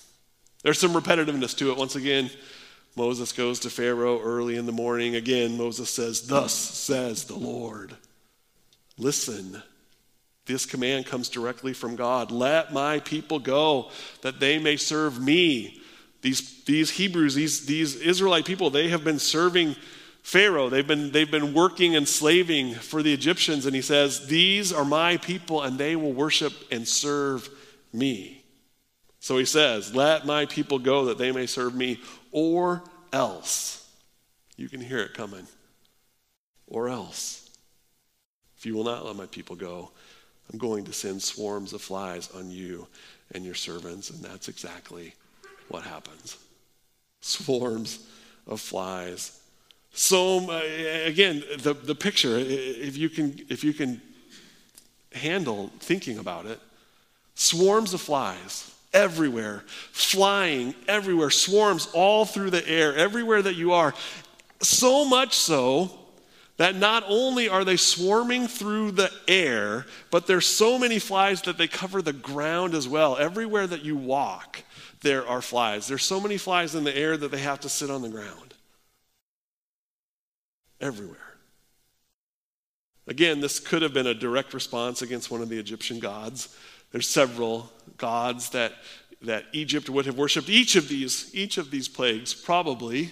There's 0.64 0.80
some 0.80 0.94
repetitiveness 0.94 1.56
to 1.58 1.72
it. 1.72 1.78
Once 1.78 1.96
again, 1.96 2.30
Moses 2.96 3.32
goes 3.32 3.60
to 3.62 3.70
Pharaoh 3.70 4.20
early 4.22 4.58
in 4.58 4.66
the 4.66 4.72
morning. 4.72 5.16
Again, 5.16 5.58
Moses 5.58 5.90
says, 5.90 6.28
Thus 6.28 6.54
says 6.54 7.26
the 7.26 7.38
Lord. 7.38 7.96
Listen, 8.98 9.62
this 10.46 10.66
command 10.66 11.06
comes 11.06 11.30
directly 11.30 11.74
from 11.74 11.96
God. 11.96 12.32
Let 12.32 12.74
my 12.74 13.00
people 13.00 13.40
go 13.40 13.92
that 14.22 14.40
they 14.40 14.60
may 14.60 14.76
serve 14.76 15.22
me. 15.22 15.80
These, 16.22 16.64
these 16.66 16.90
Hebrews, 16.90 17.36
these, 17.36 17.66
these 17.66 17.96
Israelite 17.96 18.46
people, 18.46 18.70
they 18.70 18.90
have 18.90 19.06
been 19.06 19.20
serving 19.20 19.78
Pharaoh. 20.22 20.70
They've 20.70 20.86
been, 20.86 21.12
they've 21.12 21.32
been 21.32 21.54
working 21.54 21.96
and 21.96 22.08
slaving 22.08 22.74
for 22.74 23.02
the 23.02 23.14
Egyptians. 23.14 23.66
And 23.66 23.74
he 23.74 23.82
says, 23.82 24.28
These 24.28 24.74
are 24.74 24.84
my 24.84 25.18
people, 25.18 25.62
and 25.62 25.78
they 25.78 25.96
will 25.96 26.14
worship 26.14 26.52
and 26.72 26.86
serve 26.86 27.50
me. 27.94 28.39
So 29.20 29.38
he 29.38 29.46
says, 29.46 29.94
Let 29.94 30.26
my 30.26 30.46
people 30.46 30.80
go 30.80 31.06
that 31.06 31.18
they 31.18 31.32
may 31.32 31.46
serve 31.46 31.76
me, 31.76 32.00
or 32.32 32.84
else. 33.12 33.88
You 34.56 34.70
can 34.70 34.82
hear 34.82 35.00
it 35.00 35.14
coming. 35.14 35.48
Or 36.68 36.90
else. 36.90 37.50
If 38.58 38.66
you 38.66 38.76
will 38.76 38.84
not 38.84 39.06
let 39.06 39.16
my 39.16 39.26
people 39.26 39.56
go, 39.56 39.92
I'm 40.52 40.60
going 40.60 40.86
to 40.86 40.94
send 40.94 41.22
swarms 41.22 41.74
of 41.74 41.82
flies 41.82 42.30
on 42.36 42.50
you 42.50 42.88
and 43.34 43.46
your 43.46 43.56
servants. 43.56 44.10
And 44.10 44.24
that's 44.24 44.48
exactly 44.48 45.14
what 45.70 45.84
happens. 45.84 46.38
Swarms 47.22 48.06
of 48.48 48.60
flies. 48.60 49.40
So, 49.94 50.52
uh, 50.52 50.62
again, 51.06 51.44
the, 51.60 51.74
the 51.74 51.96
picture, 51.96 52.38
if 52.38 52.98
you, 52.98 53.10
can, 53.10 53.40
if 53.50 53.64
you 53.64 53.74
can 53.74 54.02
handle 55.14 55.72
thinking 55.80 56.20
about 56.20 56.46
it, 56.46 56.60
swarms 57.36 57.94
of 57.94 58.02
flies 58.02 58.76
everywhere, 58.94 59.64
flying 59.92 60.74
everywhere, 60.88 61.30
swarms 61.30 61.88
all 61.94 62.26
through 62.26 62.50
the 62.50 62.68
air, 62.68 62.96
everywhere 62.96 63.42
that 63.42 63.56
you 63.56 63.74
are. 63.74 63.94
So 64.62 65.06
much 65.06 65.36
so 65.36 65.92
that 66.58 66.76
not 66.76 67.04
only 67.08 67.48
are 67.48 67.64
they 67.64 67.78
swarming 67.78 68.48
through 68.48 68.92
the 68.92 69.12
air, 69.28 69.86
but 70.12 70.28
there's 70.28 70.46
so 70.46 70.78
many 70.78 71.00
flies 71.00 71.42
that 71.44 71.58
they 71.58 71.68
cover 71.68 72.02
the 72.02 72.14
ground 72.14 72.74
as 72.74 72.88
well. 72.88 73.18
Everywhere 73.18 73.66
that 73.66 73.86
you 73.86 73.96
walk, 73.96 74.64
there 75.02 75.26
are 75.26 75.42
flies. 75.42 75.88
There's 75.88 76.04
so 76.04 76.20
many 76.20 76.38
flies 76.38 76.76
in 76.76 76.84
the 76.84 76.96
air 76.96 77.16
that 77.16 77.32
they 77.32 77.40
have 77.40 77.62
to 77.62 77.70
sit 77.70 77.90
on 77.90 78.02
the 78.02 78.10
ground. 78.10 78.54
Everywhere. 80.82 81.18
Again, 83.08 83.40
this 83.40 83.60
could 83.60 83.82
have 83.82 83.94
been 83.94 84.08
a 84.08 84.14
direct 84.14 84.54
response 84.54 85.02
against 85.02 85.32
one 85.32 85.42
of 85.42 85.50
the 85.50 85.58
Egyptian 85.58 86.00
gods. 86.00 86.56
There's 86.92 87.08
several 87.08 87.72
gods 87.98 88.50
that, 88.52 88.74
that 89.22 89.46
Egypt 89.54 89.90
would 89.90 90.06
have 90.06 90.18
worshiped. 90.18 90.50
Each 90.50 90.76
of 90.76 90.88
these, 90.88 91.34
each 91.36 91.58
of 91.58 91.72
these 91.72 91.88
plagues 91.88 92.34
probably 92.34 93.12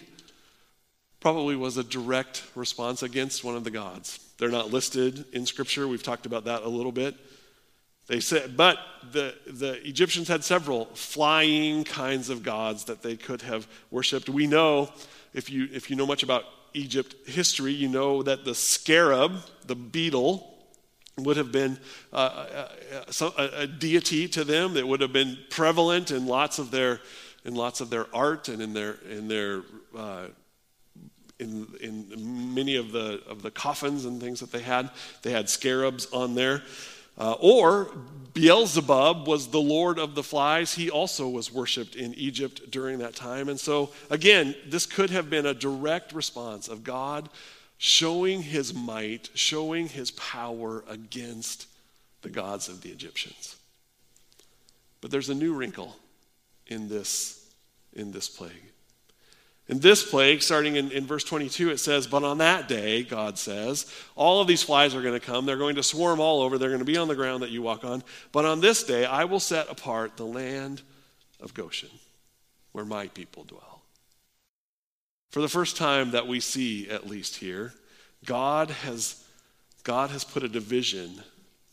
probably 1.20 1.56
was 1.56 1.78
a 1.78 1.84
direct 1.84 2.44
response 2.56 3.04
against 3.04 3.44
one 3.44 3.56
of 3.56 3.63
the 3.63 3.72
gods. 3.72 4.20
They're 4.38 4.50
not 4.50 4.72
listed 4.72 5.26
in 5.34 5.46
Scripture. 5.46 5.88
We've 5.88 6.04
talked 6.04 6.26
about 6.26 6.46
that 6.46 6.63
a 6.63 6.70
little 6.70 6.92
bit. 6.92 7.16
They 8.08 8.20
said, 8.22 8.56
but 8.56 8.78
the, 9.12 9.36
the 9.46 9.86
Egyptians 9.86 10.28
had 10.28 10.44
several 10.44 10.86
flying 10.94 11.84
kinds 11.84 12.30
of 12.30 12.44
gods 12.44 12.86
that 12.86 13.02
they 13.02 13.18
could 13.18 13.42
have 13.42 13.68
worshipped. 13.92 14.30
We 14.30 14.48
know, 14.48 14.90
if 15.34 15.50
you, 15.50 15.68
if 15.74 15.90
you 15.90 15.96
know 15.96 16.06
much 16.06 16.24
about 16.24 16.46
Egypt 16.74 17.16
history, 17.28 17.74
you 17.74 17.90
know 17.90 18.24
that 18.24 18.46
the 18.46 18.56
scarab, 18.56 19.34
the 19.66 19.76
beetle, 19.76 20.57
would 21.17 21.38
have 21.38 21.51
been 21.51 21.77
uh, 22.13 22.45
a, 22.91 23.23
uh, 23.23 23.32
a, 23.38 23.62
a, 23.62 23.67
deity 23.67 24.27
to 24.27 24.43
them 24.43 24.75
that 24.75 24.88
would 24.88 25.01
have 25.01 25.13
been 25.13 25.38
prevalent 25.49 26.12
in 26.12 26.27
lots 26.27 26.60
of 26.60 26.69
their 26.69 26.99
in 27.43 27.56
lots 27.56 27.82
of 27.82 27.89
their 27.89 28.06
art 28.13 28.49
and 28.49 28.62
in 28.62 28.73
their 28.73 28.97
in 29.10 29.27
their 29.27 29.63
uh, 29.97 30.27
in, 31.39 31.67
in 31.82 32.53
many 32.53 32.75
of 32.75 32.91
the, 32.91 33.21
of 33.27 33.41
the 33.41 33.51
coffins 33.51 34.06
and 34.06 34.21
things 34.21 34.39
that 34.39 34.51
they 34.51 34.62
had. 34.62 34.89
They 35.21 35.32
had 35.32 35.49
scarabs 35.49 36.08
on 36.12 36.36
there. 36.36 36.63
Uh, 37.17 37.36
or 37.39 37.91
Beelzebub 38.34 39.27
was 39.27 39.47
the 39.47 39.60
lord 39.60 39.97
of 39.97 40.13
the 40.13 40.23
flies. 40.23 40.73
He 40.73 40.89
also 40.89 41.27
was 41.27 41.51
worshiped 41.51 41.95
in 41.95 42.13
Egypt 42.15 42.69
during 42.69 42.99
that 42.99 43.15
time. 43.15 43.49
And 43.49 43.60
so, 43.60 43.91
again, 44.10 44.56
this 44.67 44.86
could 44.86 45.10
have 45.10 45.30
been 45.30 45.45
a 45.45 45.53
direct 45.53 46.13
response 46.13 46.67
of 46.67 46.84
God 46.84 47.30
showing 47.78 48.42
his 48.42 48.74
might, 48.74 49.30
showing 49.34 49.88
his 49.88 50.12
power 50.12 50.84
against 50.90 51.68
the 52.22 52.30
gods 52.30 52.70
of 52.70 52.82
the 52.82 52.90
Egyptians. 52.90 53.56
But 55.02 55.12
there's 55.12 55.30
a 55.30 55.36
new 55.36 55.54
wrinkle 55.54 55.96
in 56.66 56.90
this, 56.90 57.46
in 57.94 58.12
this 58.12 58.28
plague. 58.28 58.72
In 59.70 59.80
this 59.80 60.10
plague, 60.10 60.42
starting 60.42 60.78
in, 60.78 60.92
in 60.92 61.06
verse 61.06 61.26
22, 61.26 61.72
it 61.72 61.80
says, 61.80 62.08
But 62.08 62.24
on 62.24 62.38
that 62.38 62.70
day, 62.70 63.04
God 63.04 63.38
says, 63.38 63.92
all 64.16 64.42
of 64.42 64.48
these 64.48 64.63
flies 64.63 64.96
are 64.96 65.02
going 65.02 65.13
to 65.13 65.26
come. 65.26 65.46
They're 65.46 65.58
going 65.58 65.76
to 65.76 65.84
swarm 65.84 66.22
all 66.22 66.42
over. 66.42 66.58
They're 66.58 66.70
going 66.70 66.80
to 66.80 66.86
be 66.86 66.98
on 66.98 67.10
the 67.10 67.16
ground 67.16 67.44
that 67.44 67.50
you 67.50 67.62
walk 67.62 67.84
on. 67.84 68.02
But 68.32 68.46
on 68.46 68.62
this 68.62 68.84
day, 68.84 69.04
I 69.06 69.26
will 69.26 69.42
set 69.42 69.70
apart 69.70 70.16
the 70.16 70.26
land 70.26 70.82
of 71.42 71.54
Goshen, 71.54 71.90
where 72.72 72.86
my 72.86 73.08
people 73.08 73.44
dwell. 73.44 73.77
For 75.30 75.42
the 75.42 75.50
first 75.50 75.78
time 75.78 76.12
that 76.12 76.28
we 76.28 76.40
see, 76.40 76.90
at 76.90 77.08
least 77.08 77.38
here, 77.38 77.74
God 78.26 78.70
has, 78.70 79.24
God 79.84 80.10
has 80.10 80.24
put 80.24 80.44
a 80.44 80.50
division 80.50 81.22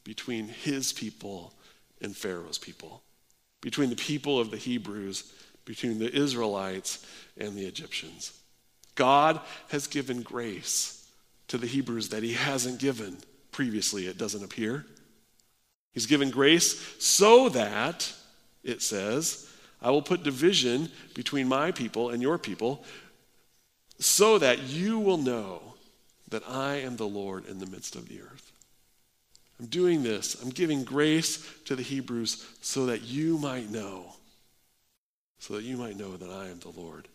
between 0.02 0.48
his 0.48 0.92
people 0.92 1.54
and 2.00 2.16
Pharaoh's 2.16 2.58
people, 2.58 3.02
between 3.60 3.90
the 3.90 3.96
people 3.96 4.38
of 4.38 4.50
the 4.50 4.56
Hebrews 4.56 5.32
between 5.64 5.98
the 5.98 6.14
Israelites 6.14 7.04
and 7.36 7.54
the 7.54 7.64
Egyptians. 7.64 8.32
God 8.94 9.40
has 9.68 9.86
given 9.86 10.22
grace 10.22 11.08
to 11.48 11.58
the 11.58 11.66
Hebrews 11.66 12.10
that 12.10 12.22
he 12.22 12.34
hasn't 12.34 12.78
given 12.78 13.16
previously, 13.50 14.06
it 14.06 14.18
doesn't 14.18 14.44
appear. 14.44 14.84
He's 15.92 16.06
given 16.06 16.30
grace 16.30 16.96
so 16.98 17.48
that, 17.50 18.12
it 18.62 18.82
says, 18.82 19.48
I 19.80 19.90
will 19.90 20.02
put 20.02 20.22
division 20.22 20.90
between 21.14 21.46
my 21.46 21.70
people 21.70 22.10
and 22.10 22.22
your 22.22 22.38
people, 22.38 22.84
so 23.98 24.38
that 24.38 24.60
you 24.60 24.98
will 24.98 25.18
know 25.18 25.60
that 26.28 26.42
I 26.48 26.76
am 26.76 26.96
the 26.96 27.08
Lord 27.08 27.46
in 27.46 27.58
the 27.58 27.66
midst 27.66 27.96
of 27.96 28.08
the 28.08 28.20
earth. 28.20 28.52
I'm 29.60 29.66
doing 29.66 30.02
this. 30.02 30.42
I'm 30.42 30.50
giving 30.50 30.84
grace 30.84 31.46
to 31.66 31.76
the 31.76 31.82
Hebrews 31.82 32.44
so 32.60 32.86
that 32.86 33.02
you 33.02 33.38
might 33.38 33.70
know 33.70 34.14
so 35.44 35.52
that 35.54 35.62
you 35.62 35.76
might 35.76 35.98
know 35.98 36.16
that 36.16 36.30
I 36.30 36.46
am 36.46 36.58
the 36.60 36.72
Lord. 36.80 37.06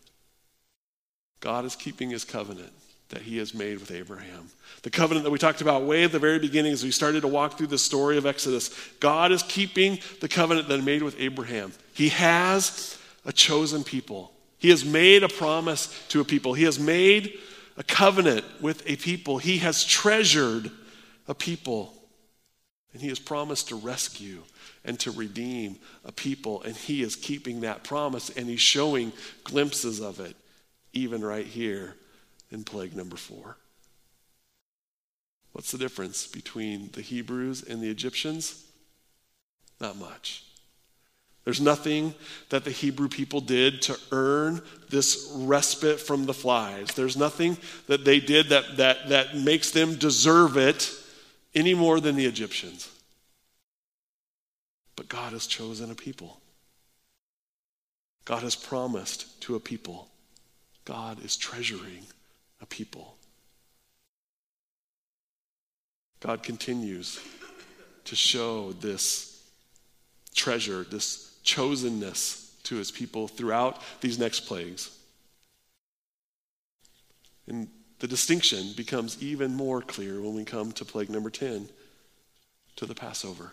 God 1.40 1.64
is 1.64 1.74
keeping 1.74 2.10
his 2.10 2.24
covenant 2.24 2.70
that 3.08 3.22
he 3.22 3.38
has 3.38 3.54
made 3.54 3.80
with 3.80 3.90
Abraham. 3.90 4.50
The 4.82 4.90
covenant 4.90 5.24
that 5.24 5.32
we 5.32 5.38
talked 5.38 5.62
about 5.62 5.82
way 5.82 6.04
at 6.04 6.12
the 6.12 6.20
very 6.20 6.38
beginning 6.38 6.72
as 6.72 6.84
we 6.84 6.92
started 6.92 7.22
to 7.22 7.28
walk 7.28 7.58
through 7.58 7.66
the 7.66 7.78
story 7.78 8.18
of 8.18 8.26
Exodus. 8.26 8.70
God 9.00 9.32
is 9.32 9.42
keeping 9.42 9.98
the 10.20 10.28
covenant 10.28 10.68
that 10.68 10.78
he 10.78 10.84
made 10.84 11.02
with 11.02 11.18
Abraham. 11.18 11.72
He 11.92 12.10
has 12.10 12.96
a 13.24 13.32
chosen 13.32 13.82
people. 13.82 14.30
He 14.60 14.68
has 14.68 14.84
made 14.84 15.24
a 15.24 15.28
promise 15.28 15.88
to 16.08 16.20
a 16.20 16.24
people. 16.24 16.52
He 16.52 16.64
has 16.64 16.78
made 16.78 17.38
a 17.78 17.82
covenant 17.82 18.44
with 18.60 18.88
a 18.88 18.96
people. 18.96 19.38
He 19.38 19.58
has 19.58 19.82
treasured 19.84 20.70
a 21.26 21.34
people. 21.34 21.94
And 22.92 23.00
he 23.00 23.08
has 23.08 23.18
promised 23.18 23.68
to 23.68 23.76
rescue 23.76 24.42
and 24.84 25.00
to 25.00 25.12
redeem 25.12 25.78
a 26.04 26.12
people. 26.12 26.62
And 26.62 26.76
he 26.76 27.02
is 27.02 27.16
keeping 27.16 27.62
that 27.62 27.84
promise 27.84 28.28
and 28.30 28.48
he's 28.48 28.60
showing 28.60 29.12
glimpses 29.44 29.98
of 30.00 30.20
it, 30.20 30.36
even 30.92 31.22
right 31.24 31.46
here 31.46 31.96
in 32.50 32.62
plague 32.62 32.94
number 32.94 33.16
four. 33.16 33.56
What's 35.52 35.72
the 35.72 35.78
difference 35.78 36.26
between 36.26 36.90
the 36.92 37.00
Hebrews 37.00 37.62
and 37.62 37.80
the 37.80 37.90
Egyptians? 37.90 38.66
Not 39.80 39.96
much. 39.96 40.44
There's 41.44 41.60
nothing 41.60 42.14
that 42.50 42.64
the 42.64 42.70
Hebrew 42.70 43.08
people 43.08 43.40
did 43.40 43.82
to 43.82 43.98
earn 44.12 44.60
this 44.90 45.32
respite 45.34 45.98
from 45.98 46.26
the 46.26 46.34
flies. 46.34 46.88
There's 46.88 47.16
nothing 47.16 47.56
that 47.86 48.04
they 48.04 48.20
did 48.20 48.50
that, 48.50 48.76
that, 48.76 49.08
that 49.08 49.36
makes 49.36 49.70
them 49.70 49.94
deserve 49.96 50.56
it 50.56 50.92
any 51.54 51.74
more 51.74 51.98
than 51.98 52.16
the 52.16 52.26
Egyptians. 52.26 52.90
But 54.96 55.08
God 55.08 55.32
has 55.32 55.46
chosen 55.46 55.90
a 55.90 55.94
people. 55.94 56.40
God 58.26 58.42
has 58.42 58.54
promised 58.54 59.40
to 59.42 59.54
a 59.54 59.60
people. 59.60 60.08
God 60.84 61.24
is 61.24 61.36
treasuring 61.36 62.04
a 62.60 62.66
people. 62.66 63.16
God 66.20 66.42
continues 66.42 67.18
to 68.04 68.14
show 68.14 68.72
this 68.72 69.42
treasure, 70.34 70.84
this 70.84 71.29
chosenness 71.54 72.50
to 72.64 72.76
his 72.76 72.90
people 72.90 73.28
throughout 73.28 73.80
these 74.00 74.18
next 74.18 74.40
plagues. 74.40 74.96
And 77.46 77.68
the 77.98 78.08
distinction 78.08 78.72
becomes 78.76 79.22
even 79.22 79.54
more 79.54 79.82
clear 79.82 80.20
when 80.20 80.34
we 80.34 80.44
come 80.44 80.72
to 80.72 80.84
plague 80.84 81.10
number 81.10 81.30
10, 81.30 81.68
to 82.76 82.86
the 82.86 82.94
Passover 82.94 83.52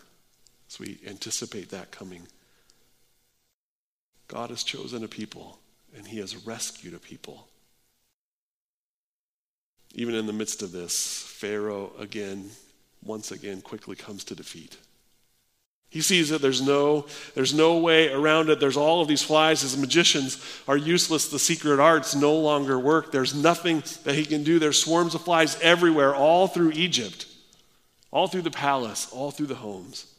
as 0.70 0.80
we 0.80 1.00
anticipate 1.06 1.70
that 1.70 1.92
coming. 1.92 2.28
God 4.28 4.50
has 4.50 4.64
chosen 4.64 5.04
a 5.04 5.08
people 5.08 5.60
and 5.96 6.08
he 6.08 6.20
has 6.20 6.46
rescued 6.46 6.94
a 6.94 7.00
people. 7.00 7.48
Even 9.96 10.16
in 10.16 10.28
the 10.28 10.34
midst 10.34 10.62
of 10.62 10.72
this, 10.72 11.24
Pharaoh 11.24 11.92
again, 11.98 12.52
once 13.04 13.32
again, 13.32 13.62
quickly 13.62 13.96
comes 13.96 14.24
to 14.26 14.36
defeat. 14.36 14.78
He 15.90 16.02
sees 16.02 16.30
that 16.30 16.42
there's 16.42 16.62
no, 16.62 17.06
there's 17.34 17.54
no 17.54 17.78
way 17.78 18.12
around 18.12 18.50
it. 18.50 18.60
There's 18.60 18.76
all 18.76 19.02
of 19.02 19.08
these 19.08 19.24
flies. 19.24 19.62
His 19.62 19.78
magicians 19.78 20.44
are 20.68 20.76
useless. 20.76 21.30
The 21.30 21.40
secret 21.40 21.80
arts 21.80 22.14
no 22.14 22.36
longer 22.36 22.78
work. 22.78 23.12
There's 23.12 23.34
nothing 23.34 23.84
that 24.04 24.16
he 24.16 24.26
can 24.26 24.44
do. 24.44 24.60
There's 24.60 24.82
swarms 24.82 25.16
of 25.16 25.22
flies 25.22 25.58
everywhere, 25.62 26.14
all 26.14 26.48
through 26.48 26.72
Egypt, 26.72 27.26
all 28.12 28.28
through 28.28 28.42
the 28.42 28.52
palace, 28.52 29.08
all 29.14 29.32
through 29.32 29.48
the 29.48 29.56
homes. 29.56 30.14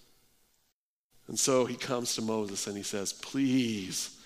And 1.29 1.39
so 1.39 1.67
he 1.67 1.77
comes 1.77 2.15
to 2.15 2.23
Moses 2.23 2.67
and 2.67 2.77
he 2.77 2.83
says, 2.83 3.13
Please, 3.13 4.19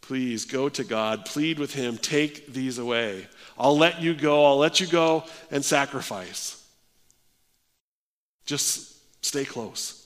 please 0.00 0.46
go 0.46 0.70
to 0.70 0.82
God, 0.82 1.26
plead 1.26 1.58
with 1.58 1.74
him, 1.74 1.98
take 1.98 2.46
these 2.46 2.78
away. 2.78 3.28
I'll 3.58 3.76
let 3.76 4.00
you 4.00 4.14
go, 4.14 4.46
I'll 4.46 4.56
let 4.56 4.80
you 4.80 4.86
go 4.86 5.24
and 5.50 5.62
sacrifice. 5.62 6.66
Just 8.46 8.96
stay 9.22 9.44
close. 9.44 10.03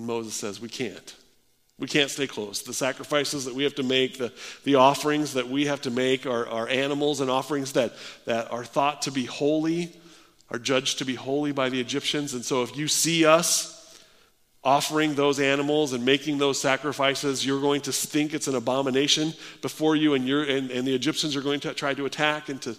And 0.00 0.06
Moses 0.06 0.34
says, 0.34 0.62
We 0.62 0.70
can't. 0.70 1.14
We 1.78 1.86
can't 1.86 2.10
stay 2.10 2.26
close. 2.26 2.62
The 2.62 2.72
sacrifices 2.72 3.44
that 3.44 3.54
we 3.54 3.64
have 3.64 3.74
to 3.74 3.82
make, 3.82 4.16
the, 4.16 4.32
the 4.64 4.76
offerings 4.76 5.34
that 5.34 5.48
we 5.48 5.66
have 5.66 5.82
to 5.82 5.90
make 5.90 6.24
are, 6.26 6.46
are 6.48 6.68
animals 6.68 7.20
and 7.20 7.30
offerings 7.30 7.72
that, 7.72 7.92
that 8.24 8.50
are 8.50 8.64
thought 8.64 9.02
to 9.02 9.12
be 9.12 9.26
holy, 9.26 9.94
are 10.50 10.58
judged 10.58 10.98
to 10.98 11.04
be 11.04 11.14
holy 11.14 11.52
by 11.52 11.68
the 11.68 11.80
Egyptians. 11.80 12.32
And 12.32 12.44
so 12.44 12.62
if 12.62 12.76
you 12.76 12.88
see 12.88 13.26
us, 13.26 13.76
offering 14.62 15.14
those 15.14 15.40
animals 15.40 15.94
and 15.94 16.04
making 16.04 16.38
those 16.38 16.60
sacrifices, 16.60 17.44
you're 17.46 17.60
going 17.62 17.80
to 17.82 17.92
think 17.92 18.34
it's 18.34 18.48
an 18.48 18.54
abomination 18.54 19.32
before 19.62 19.96
you, 19.96 20.14
and, 20.14 20.26
you're, 20.26 20.44
and, 20.44 20.70
and 20.70 20.86
the 20.86 20.94
Egyptians 20.94 21.34
are 21.34 21.40
going 21.40 21.60
to 21.60 21.72
try 21.72 21.94
to 21.94 22.04
attack 22.04 22.50
and 22.50 22.60
to, 22.60 22.76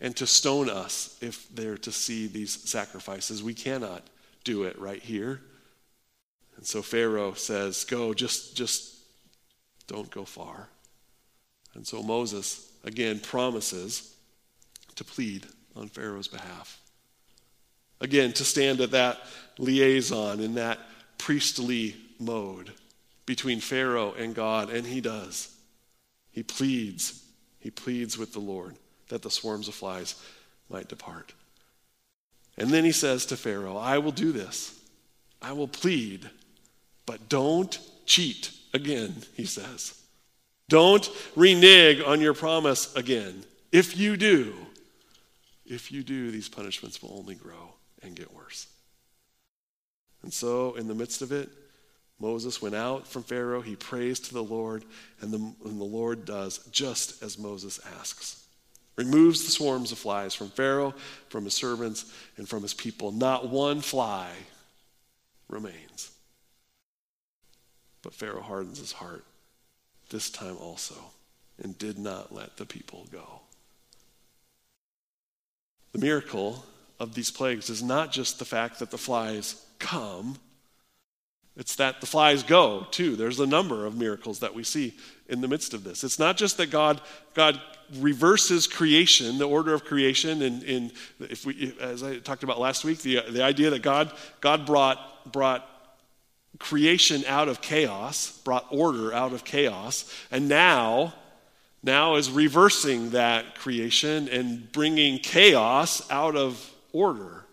and 0.00 0.14
to 0.16 0.26
stone 0.26 0.68
us 0.68 1.16
if 1.22 1.48
they're 1.54 1.78
to 1.78 1.92
see 1.92 2.26
these 2.26 2.68
sacrifices. 2.68 3.42
We 3.42 3.54
cannot 3.54 4.02
do 4.44 4.64
it 4.64 4.78
right 4.78 5.02
here. 5.02 5.40
And 6.56 6.66
so 6.66 6.82
Pharaoh 6.82 7.34
says, 7.34 7.84
Go, 7.84 8.14
just, 8.14 8.56
just 8.56 8.96
don't 9.86 10.10
go 10.10 10.24
far. 10.24 10.68
And 11.74 11.86
so 11.86 12.02
Moses, 12.02 12.72
again, 12.84 13.20
promises 13.20 14.14
to 14.94 15.04
plead 15.04 15.46
on 15.74 15.88
Pharaoh's 15.88 16.28
behalf. 16.28 16.80
Again, 18.00 18.32
to 18.34 18.44
stand 18.44 18.80
at 18.80 18.92
that 18.92 19.20
liaison 19.58 20.40
in 20.40 20.54
that 20.54 20.78
priestly 21.18 21.96
mode 22.18 22.72
between 23.26 23.60
Pharaoh 23.60 24.12
and 24.12 24.34
God, 24.34 24.70
and 24.70 24.86
he 24.86 25.00
does. 25.00 25.54
He 26.30 26.42
pleads. 26.42 27.24
He 27.58 27.70
pleads 27.70 28.18
with 28.18 28.32
the 28.32 28.40
Lord 28.40 28.76
that 29.08 29.22
the 29.22 29.30
swarms 29.30 29.68
of 29.68 29.74
flies 29.74 30.14
might 30.68 30.88
depart. 30.88 31.32
And 32.56 32.70
then 32.70 32.84
he 32.84 32.92
says 32.92 33.26
to 33.26 33.36
Pharaoh, 33.36 33.76
I 33.76 33.98
will 33.98 34.12
do 34.12 34.32
this. 34.32 34.78
I 35.40 35.52
will 35.52 35.68
plead, 35.68 36.28
but 37.06 37.28
don't 37.28 37.78
cheat 38.06 38.50
again, 38.72 39.14
he 39.34 39.44
says. 39.44 40.00
Don't 40.68 41.08
renege 41.36 42.00
on 42.00 42.20
your 42.20 42.34
promise 42.34 42.94
again. 42.96 43.44
If 43.72 43.96
you 43.96 44.16
do, 44.16 44.54
if 45.66 45.92
you 45.92 46.02
do, 46.02 46.30
these 46.30 46.48
punishments 46.48 47.02
will 47.02 47.16
only 47.18 47.34
grow 47.34 47.74
and 48.02 48.16
get 48.16 48.32
worse. 48.32 48.66
And 50.22 50.32
so, 50.32 50.74
in 50.74 50.88
the 50.88 50.94
midst 50.94 51.20
of 51.22 51.32
it, 51.32 51.50
Moses 52.18 52.62
went 52.62 52.74
out 52.74 53.06
from 53.06 53.22
Pharaoh. 53.24 53.60
He 53.60 53.76
prays 53.76 54.20
to 54.20 54.34
the 54.34 54.42
Lord, 54.42 54.84
and 55.20 55.32
the, 55.32 55.38
and 55.68 55.80
the 55.80 55.84
Lord 55.84 56.24
does 56.24 56.58
just 56.70 57.22
as 57.22 57.38
Moses 57.38 57.80
asks 57.98 58.44
removes 58.96 59.44
the 59.44 59.50
swarms 59.50 59.92
of 59.92 59.98
flies 59.98 60.34
from 60.34 60.50
Pharaoh, 60.50 60.94
from 61.28 61.44
his 61.44 61.54
servants, 61.54 62.12
and 62.36 62.48
from 62.48 62.62
his 62.62 62.74
people. 62.74 63.12
Not 63.12 63.48
one 63.48 63.80
fly 63.80 64.30
remains. 65.48 66.10
But 68.04 68.14
Pharaoh 68.14 68.42
hardens 68.42 68.78
his 68.78 68.92
heart 68.92 69.24
this 70.10 70.30
time 70.30 70.56
also 70.58 70.94
and 71.60 71.76
did 71.78 71.98
not 71.98 72.32
let 72.32 72.58
the 72.58 72.66
people 72.66 73.06
go. 73.10 73.40
The 75.92 75.98
miracle 75.98 76.64
of 77.00 77.14
these 77.14 77.30
plagues 77.30 77.70
is 77.70 77.82
not 77.82 78.12
just 78.12 78.38
the 78.38 78.44
fact 78.44 78.78
that 78.78 78.90
the 78.90 78.98
flies 78.98 79.64
come, 79.78 80.36
it's 81.56 81.76
that 81.76 82.00
the 82.00 82.06
flies 82.06 82.42
go 82.42 82.86
too. 82.90 83.16
There's 83.16 83.40
a 83.40 83.46
number 83.46 83.86
of 83.86 83.96
miracles 83.96 84.40
that 84.40 84.54
we 84.54 84.64
see 84.64 84.94
in 85.28 85.40
the 85.40 85.48
midst 85.48 85.72
of 85.72 85.84
this. 85.84 86.04
It's 86.04 86.18
not 86.18 86.36
just 86.36 86.56
that 86.58 86.70
God, 86.70 87.00
God 87.32 87.60
reverses 87.94 88.66
creation, 88.66 89.38
the 89.38 89.48
order 89.48 89.72
of 89.72 89.84
creation, 89.84 90.42
and, 90.42 90.62
and 90.64 90.92
if 91.20 91.46
we, 91.46 91.74
as 91.80 92.02
I 92.02 92.18
talked 92.18 92.42
about 92.42 92.58
last 92.58 92.84
week, 92.84 92.98
the, 92.98 93.20
the 93.30 93.42
idea 93.42 93.70
that 93.70 93.82
God, 93.82 94.12
God 94.40 94.66
brought, 94.66 95.32
brought 95.32 95.68
creation 96.58 97.24
out 97.26 97.48
of 97.48 97.60
chaos, 97.60 98.38
brought 98.44 98.66
order 98.70 99.12
out 99.12 99.32
of 99.32 99.44
chaos, 99.44 100.12
and 100.30 100.48
now 100.48 101.14
now 101.84 102.14
is 102.14 102.30
reversing 102.30 103.10
that 103.10 103.56
creation 103.56 104.26
and 104.28 104.72
bringing 104.72 105.18
chaos 105.18 106.10
out 106.10 106.34
of 106.34 106.72
order. 106.92 107.44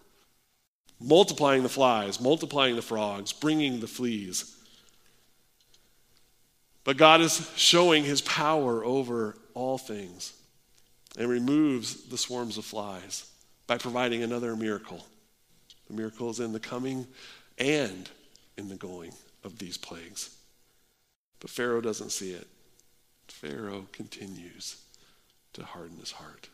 Multiplying 1.01 1.63
the 1.63 1.69
flies, 1.69 2.21
multiplying 2.21 2.77
the 2.77 2.81
frogs, 2.81 3.33
bringing 3.33 3.81
the 3.81 3.87
fleas. 3.87 4.55
But 6.85 6.95
God 6.95 7.19
is 7.19 7.51
showing 7.57 8.05
his 8.05 8.21
power 8.21 8.85
over 8.85 9.35
all 9.53 9.77
things 9.77 10.33
and 11.17 11.27
removes 11.27 12.05
the 12.05 12.17
swarms 12.17 12.57
of 12.57 12.63
flies 12.63 13.29
by 13.67 13.77
providing 13.77 14.23
another 14.23 14.55
miracle. 14.55 15.05
The 15.89 15.95
miracle 15.95 16.29
is 16.29 16.39
in 16.39 16.53
the 16.53 16.59
coming 16.59 17.05
and 17.57 18.09
in 18.61 18.69
the 18.69 18.75
going 18.75 19.11
of 19.43 19.57
these 19.57 19.75
plagues. 19.75 20.35
But 21.39 21.49
Pharaoh 21.49 21.81
doesn't 21.81 22.11
see 22.11 22.31
it. 22.31 22.47
Pharaoh 23.27 23.87
continues 23.91 24.81
to 25.53 25.65
harden 25.65 25.97
his 25.97 26.11
heart. 26.11 26.47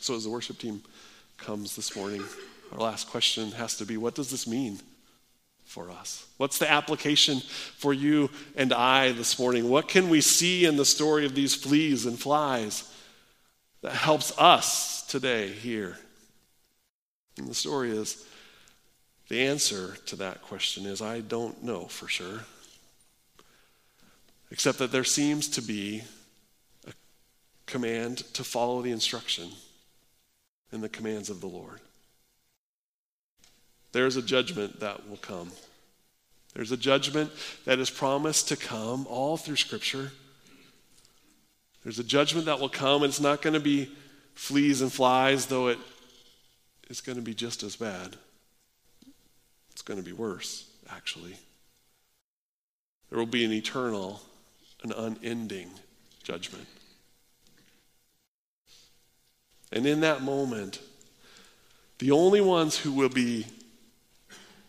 So, 0.00 0.16
as 0.16 0.24
the 0.24 0.30
worship 0.30 0.58
team 0.58 0.82
comes 1.38 1.76
this 1.76 1.94
morning, 1.94 2.24
our 2.72 2.80
last 2.80 3.08
question 3.08 3.52
has 3.52 3.76
to 3.76 3.86
be 3.86 3.96
what 3.96 4.16
does 4.16 4.30
this 4.30 4.48
mean 4.48 4.80
for 5.64 5.88
us? 5.88 6.26
What's 6.38 6.58
the 6.58 6.68
application 6.68 7.38
for 7.76 7.94
you 7.94 8.30
and 8.56 8.72
I 8.72 9.12
this 9.12 9.38
morning? 9.38 9.68
What 9.68 9.86
can 9.86 10.08
we 10.08 10.20
see 10.20 10.64
in 10.64 10.76
the 10.76 10.84
story 10.84 11.24
of 11.24 11.36
these 11.36 11.54
fleas 11.54 12.04
and 12.04 12.18
flies 12.18 12.92
that 13.82 13.92
helps 13.92 14.36
us 14.38 15.06
today 15.06 15.52
here? 15.52 15.96
And 17.38 17.48
the 17.48 17.54
story 17.54 17.90
is 17.90 18.26
the 19.28 19.42
answer 19.42 19.96
to 20.06 20.16
that 20.16 20.42
question 20.42 20.86
is 20.86 21.00
I 21.00 21.20
don't 21.20 21.62
know 21.62 21.86
for 21.86 22.08
sure 22.08 22.40
except 24.52 24.78
that 24.78 24.92
there 24.92 25.02
seems 25.02 25.48
to 25.48 25.62
be 25.62 26.02
a 26.86 26.92
command 27.64 28.18
to 28.34 28.44
follow 28.44 28.82
the 28.82 28.90
instruction 28.90 29.48
and 30.70 30.82
the 30.82 30.90
commands 30.90 31.30
of 31.30 31.40
the 31.40 31.46
Lord. 31.46 31.80
There's 33.92 34.16
a 34.16 34.22
judgment 34.22 34.80
that 34.80 35.08
will 35.08 35.16
come. 35.16 35.50
There's 36.54 36.70
a 36.70 36.76
judgment 36.76 37.30
that 37.64 37.78
is 37.78 37.88
promised 37.88 38.48
to 38.48 38.56
come 38.56 39.06
all 39.06 39.38
through 39.38 39.56
Scripture. 39.56 40.12
There's 41.82 41.98
a 41.98 42.04
judgment 42.04 42.44
that 42.44 42.60
will 42.60 42.68
come, 42.68 43.02
and 43.02 43.10
it's 43.10 43.20
not 43.20 43.40
going 43.40 43.54
to 43.54 43.60
be 43.60 43.90
fleas 44.34 44.82
and 44.82 44.92
flies, 44.92 45.46
though 45.46 45.68
it 45.68 45.78
is 46.92 47.00
going 47.00 47.16
to 47.16 47.22
be 47.22 47.34
just 47.34 47.62
as 47.62 47.74
bad. 47.74 48.16
It's 49.72 49.80
going 49.80 49.98
to 49.98 50.04
be 50.04 50.12
worse, 50.12 50.68
actually. 50.90 51.34
There 53.08 53.18
will 53.18 53.24
be 53.26 53.46
an 53.46 53.52
eternal 53.52 54.20
an 54.82 54.92
unending 54.92 55.70
judgment. 56.22 56.66
And 59.72 59.86
in 59.86 60.00
that 60.00 60.22
moment, 60.22 60.80
the 61.98 62.10
only 62.10 62.40
ones 62.40 62.76
who 62.76 62.92
will 62.92 63.08
be 63.08 63.46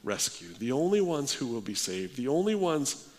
rescued, 0.04 0.60
the 0.60 0.72
only 0.72 1.02
ones 1.02 1.34
who 1.34 1.48
will 1.48 1.62
be 1.62 1.74
saved, 1.74 2.16
the 2.16 2.28
only 2.28 2.56
ones, 2.56 3.10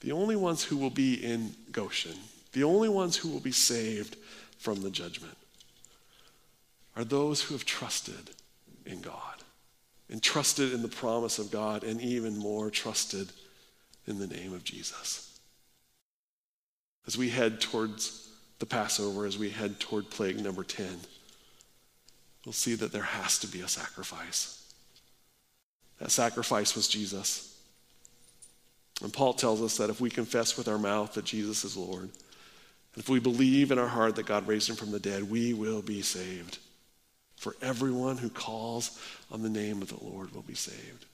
the 0.00 0.12
only 0.12 0.36
ones 0.36 0.62
who 0.62 0.76
will 0.76 0.90
be 0.90 1.14
in 1.14 1.54
Goshen, 1.72 2.16
the 2.52 2.62
only 2.62 2.88
ones 2.88 3.16
who 3.16 3.30
will 3.30 3.40
be 3.40 3.52
saved 3.52 4.16
from 4.58 4.82
the 4.82 4.90
judgment 4.90 5.36
are 6.94 7.04
those 7.04 7.42
who 7.42 7.54
have 7.54 7.64
trusted 7.64 8.30
in 8.86 9.00
God 9.00 9.42
and 10.10 10.22
trusted 10.22 10.72
in 10.72 10.82
the 10.82 10.88
promise 10.88 11.38
of 11.38 11.50
God 11.50 11.82
and 11.82 12.00
even 12.00 12.36
more 12.36 12.70
trusted 12.70 13.28
in 14.06 14.18
the 14.18 14.26
name 14.26 14.52
of 14.52 14.64
Jesus. 14.64 15.38
As 17.06 17.18
we 17.18 17.30
head 17.30 17.60
towards 17.60 18.28
the 18.58 18.66
Passover, 18.66 19.26
as 19.26 19.38
we 19.38 19.50
head 19.50 19.80
toward 19.80 20.10
plague 20.10 20.42
number 20.42 20.64
10, 20.64 20.86
we'll 22.44 22.52
see 22.52 22.74
that 22.74 22.92
there 22.92 23.02
has 23.02 23.38
to 23.40 23.46
be 23.46 23.60
a 23.60 23.68
sacrifice. 23.68 24.72
That 26.00 26.10
sacrifice 26.10 26.74
was 26.74 26.88
Jesus. 26.88 27.58
And 29.02 29.12
Paul 29.12 29.34
tells 29.34 29.62
us 29.62 29.76
that 29.78 29.90
if 29.90 30.00
we 30.00 30.10
confess 30.10 30.56
with 30.56 30.68
our 30.68 30.78
mouth 30.78 31.14
that 31.14 31.24
Jesus 31.24 31.64
is 31.64 31.76
Lord, 31.76 32.02
and 32.94 33.02
if 33.02 33.08
we 33.08 33.18
believe 33.18 33.72
in 33.72 33.78
our 33.78 33.88
heart 33.88 34.16
that 34.16 34.26
God 34.26 34.46
raised 34.46 34.70
him 34.70 34.76
from 34.76 34.92
the 34.92 35.00
dead, 35.00 35.28
we 35.28 35.52
will 35.52 35.82
be 35.82 36.00
saved. 36.00 36.58
For 37.36 37.56
everyone 37.60 38.18
who 38.18 38.30
calls 38.30 38.98
on 39.30 39.42
the 39.42 39.50
name 39.50 39.82
of 39.82 39.88
the 39.88 40.02
Lord 40.02 40.34
will 40.34 40.42
be 40.42 40.54
saved. 40.54 41.06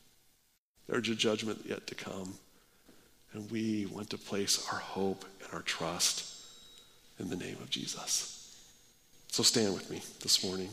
There's 0.89 1.09
a 1.09 1.15
judgment 1.15 1.63
yet 1.65 1.87
to 1.89 1.95
come. 1.95 2.35
And 3.33 3.51
we 3.51 3.87
want 3.87 4.11
to 4.11 4.19
place 4.19 4.67
our 4.73 4.79
hope 4.79 5.25
and 5.45 5.53
our 5.53 5.63
trust 5.63 6.45
in 7.21 7.31
the 7.31 7.37
name 7.37 7.57
of 7.61 7.71
Jesus. 7.71 8.57
So 9.29 9.45
stand 9.45 9.73
with 9.73 9.89
me 9.91 10.03
this 10.21 10.43
morning 10.45 10.71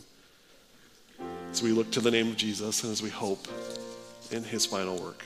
as 1.51 1.61
we 1.61 1.71
look 1.71 1.91
to 1.91 1.99
the 1.99 2.09
name 2.09 2.29
of 2.29 2.37
Jesus 2.37 2.83
and 2.83 2.91
as 2.91 3.01
we 3.03 3.09
hope 3.09 3.47
in 4.31 4.43
his 4.43 4.65
final 4.65 4.97
work. 4.97 5.23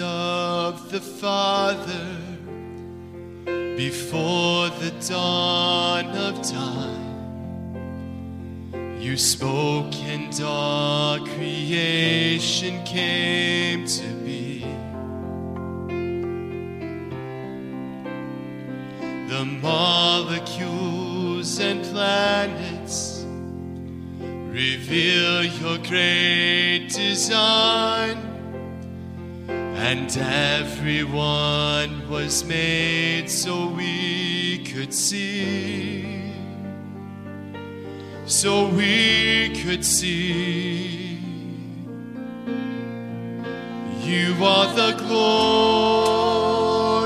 Of 0.00 0.90
the 0.90 1.00
Father 1.00 2.16
before 3.76 4.70
the 4.80 4.92
dawn 5.08 6.06
of 6.06 6.42
time. 6.42 7.08
You 9.00 9.16
spoke 9.16 9.94
and 9.94 10.40
all 10.42 11.20
creation 11.20 12.82
came 12.84 13.86
to 13.86 14.08
be. 14.24 14.64
The 19.28 19.44
molecules 19.44 21.60
and 21.60 21.84
planets 21.84 23.24
reveal 24.50 25.44
your 25.44 25.78
great 25.86 26.88
design. 26.88 28.27
And 29.90 30.14
everyone 30.18 31.92
was 32.10 32.44
made 32.44 33.30
so 33.30 33.68
we 33.68 34.62
could 34.64 34.92
see. 34.92 36.30
So 38.26 38.68
we 38.68 39.48
could 39.62 39.82
see. 39.82 41.18
You 44.02 44.34
are 44.44 44.68
the 44.74 44.92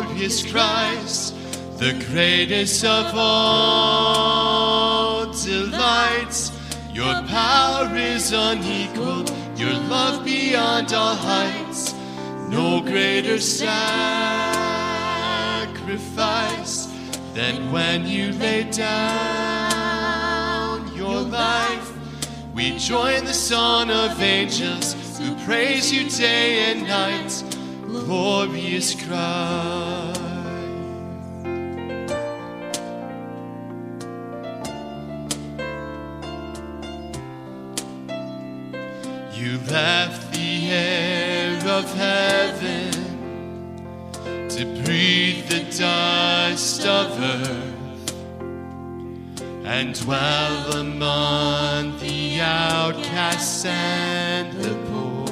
glorious 0.03 0.42
Christ, 0.51 1.37
the 1.79 1.92
greatest 2.11 2.85
of 2.85 3.14
all 3.14 4.12
delights. 5.33 6.51
Your 6.92 7.23
power 7.29 7.95
is 7.95 8.33
unequaled, 8.33 9.31
your 9.57 9.75
love 9.95 10.25
beyond 10.25 10.92
all 10.92 11.14
heights. 11.14 11.71
No 12.52 12.82
greater 12.82 13.38
sacrifice 13.40 13.72
than 17.32 17.72
when 17.72 18.06
you 18.06 18.32
laid 18.32 18.72
down 18.72 18.94
your 20.94 21.22
life. 21.22 21.92
We 22.54 22.76
join 22.76 23.24
the 23.24 23.32
song 23.32 23.90
of 23.90 24.20
angels 24.20 24.94
who 25.18 25.34
praise 25.46 25.90
you 25.90 26.10
day 26.10 26.70
and 26.70 26.86
night, 26.86 27.42
glorious 27.86 28.94
Christ. 29.02 30.32
And 49.83 49.95
dwell 50.01 50.77
among 50.77 51.99
the 51.99 52.40
outcasts 52.40 53.64
and 53.64 54.53
the 54.62 54.75
poor. 54.87 55.27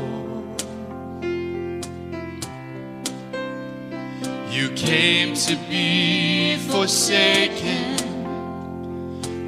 You 4.51 4.71
came 4.71 5.35
to 5.35 5.55
be 5.69 6.57
forsaken 6.69 7.95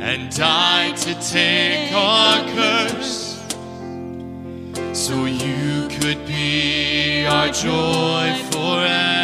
and 0.00 0.30
died 0.36 0.96
to 0.98 1.14
take 1.20 1.92
our 1.92 2.44
curse 2.54 3.42
so 4.92 5.24
you 5.24 5.88
could 5.98 6.24
be 6.28 7.26
our 7.26 7.48
joy 7.48 8.40
forevermore. 8.52 9.21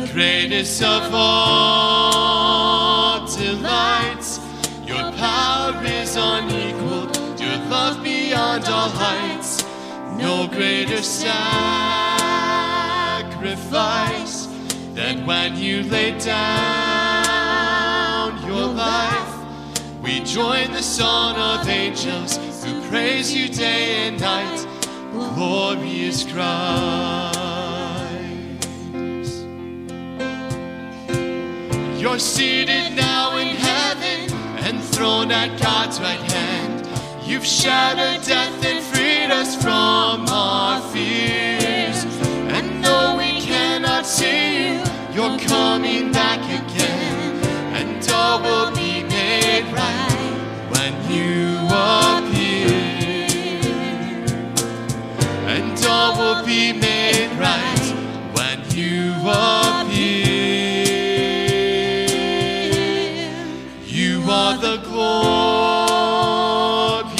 The 0.00 0.06
greatest 0.12 0.82
of 0.82 1.14
all 1.14 2.48
delights. 3.26 4.40
Your 4.84 5.12
power 5.12 5.80
is 5.84 6.16
unequaled, 6.16 7.16
your 7.40 7.56
love 7.68 8.02
beyond 8.02 8.64
all 8.64 8.88
heights 8.88 9.62
no 10.16 10.48
greater 10.48 11.02
sacrifice 11.02 11.36
than 14.94 15.26
when 15.26 15.56
you 15.56 15.82
laid 15.84 16.18
down 16.18 16.42
your 18.46 18.66
life. 18.66 19.34
We 20.02 20.20
join 20.20 20.72
the 20.72 20.82
song 20.82 21.36
of 21.36 21.68
angels 21.68 22.36
who 22.64 22.80
praise 22.88 23.32
you 23.34 23.48
day 23.48 24.08
and 24.08 24.20
night, 24.20 24.66
glorious 25.12 26.24
Christ. 26.24 27.53
You're 32.14 32.20
seated 32.20 32.94
now 32.94 33.36
in 33.38 33.56
heaven 33.56 34.32
and 34.64 34.80
thrown 34.80 35.32
at 35.32 35.60
God's 35.60 35.98
right 35.98 36.20
hand. 36.30 36.86
You've 37.26 37.44
shattered 37.44 38.24
death 38.24 38.64
and 38.64 38.84
freed 38.84 39.32
us 39.32 39.60
from 39.60 40.28
our 40.28 40.80
fears. 40.92 42.04
And 42.54 42.84
though 42.84 43.16
we 43.16 43.40
cannot 43.40 44.06
see 44.06 44.74
you, 44.74 44.84
you're 45.12 45.40
coming 45.40 46.12
back 46.12 46.38
again. 46.38 47.34
And 47.74 48.08
all 48.12 48.40
will 48.40 48.70
be 48.70 49.02
made 49.02 49.66
right 49.72 50.38
when 50.70 50.94
you 51.10 51.66
appear. 51.66 52.70
And 55.48 55.84
all 55.84 56.16
will 56.16 56.46
be 56.46 56.72
made 56.74 57.36
right 57.40 57.92
when 58.36 58.60
you 58.70 59.14
appear. 59.28 59.63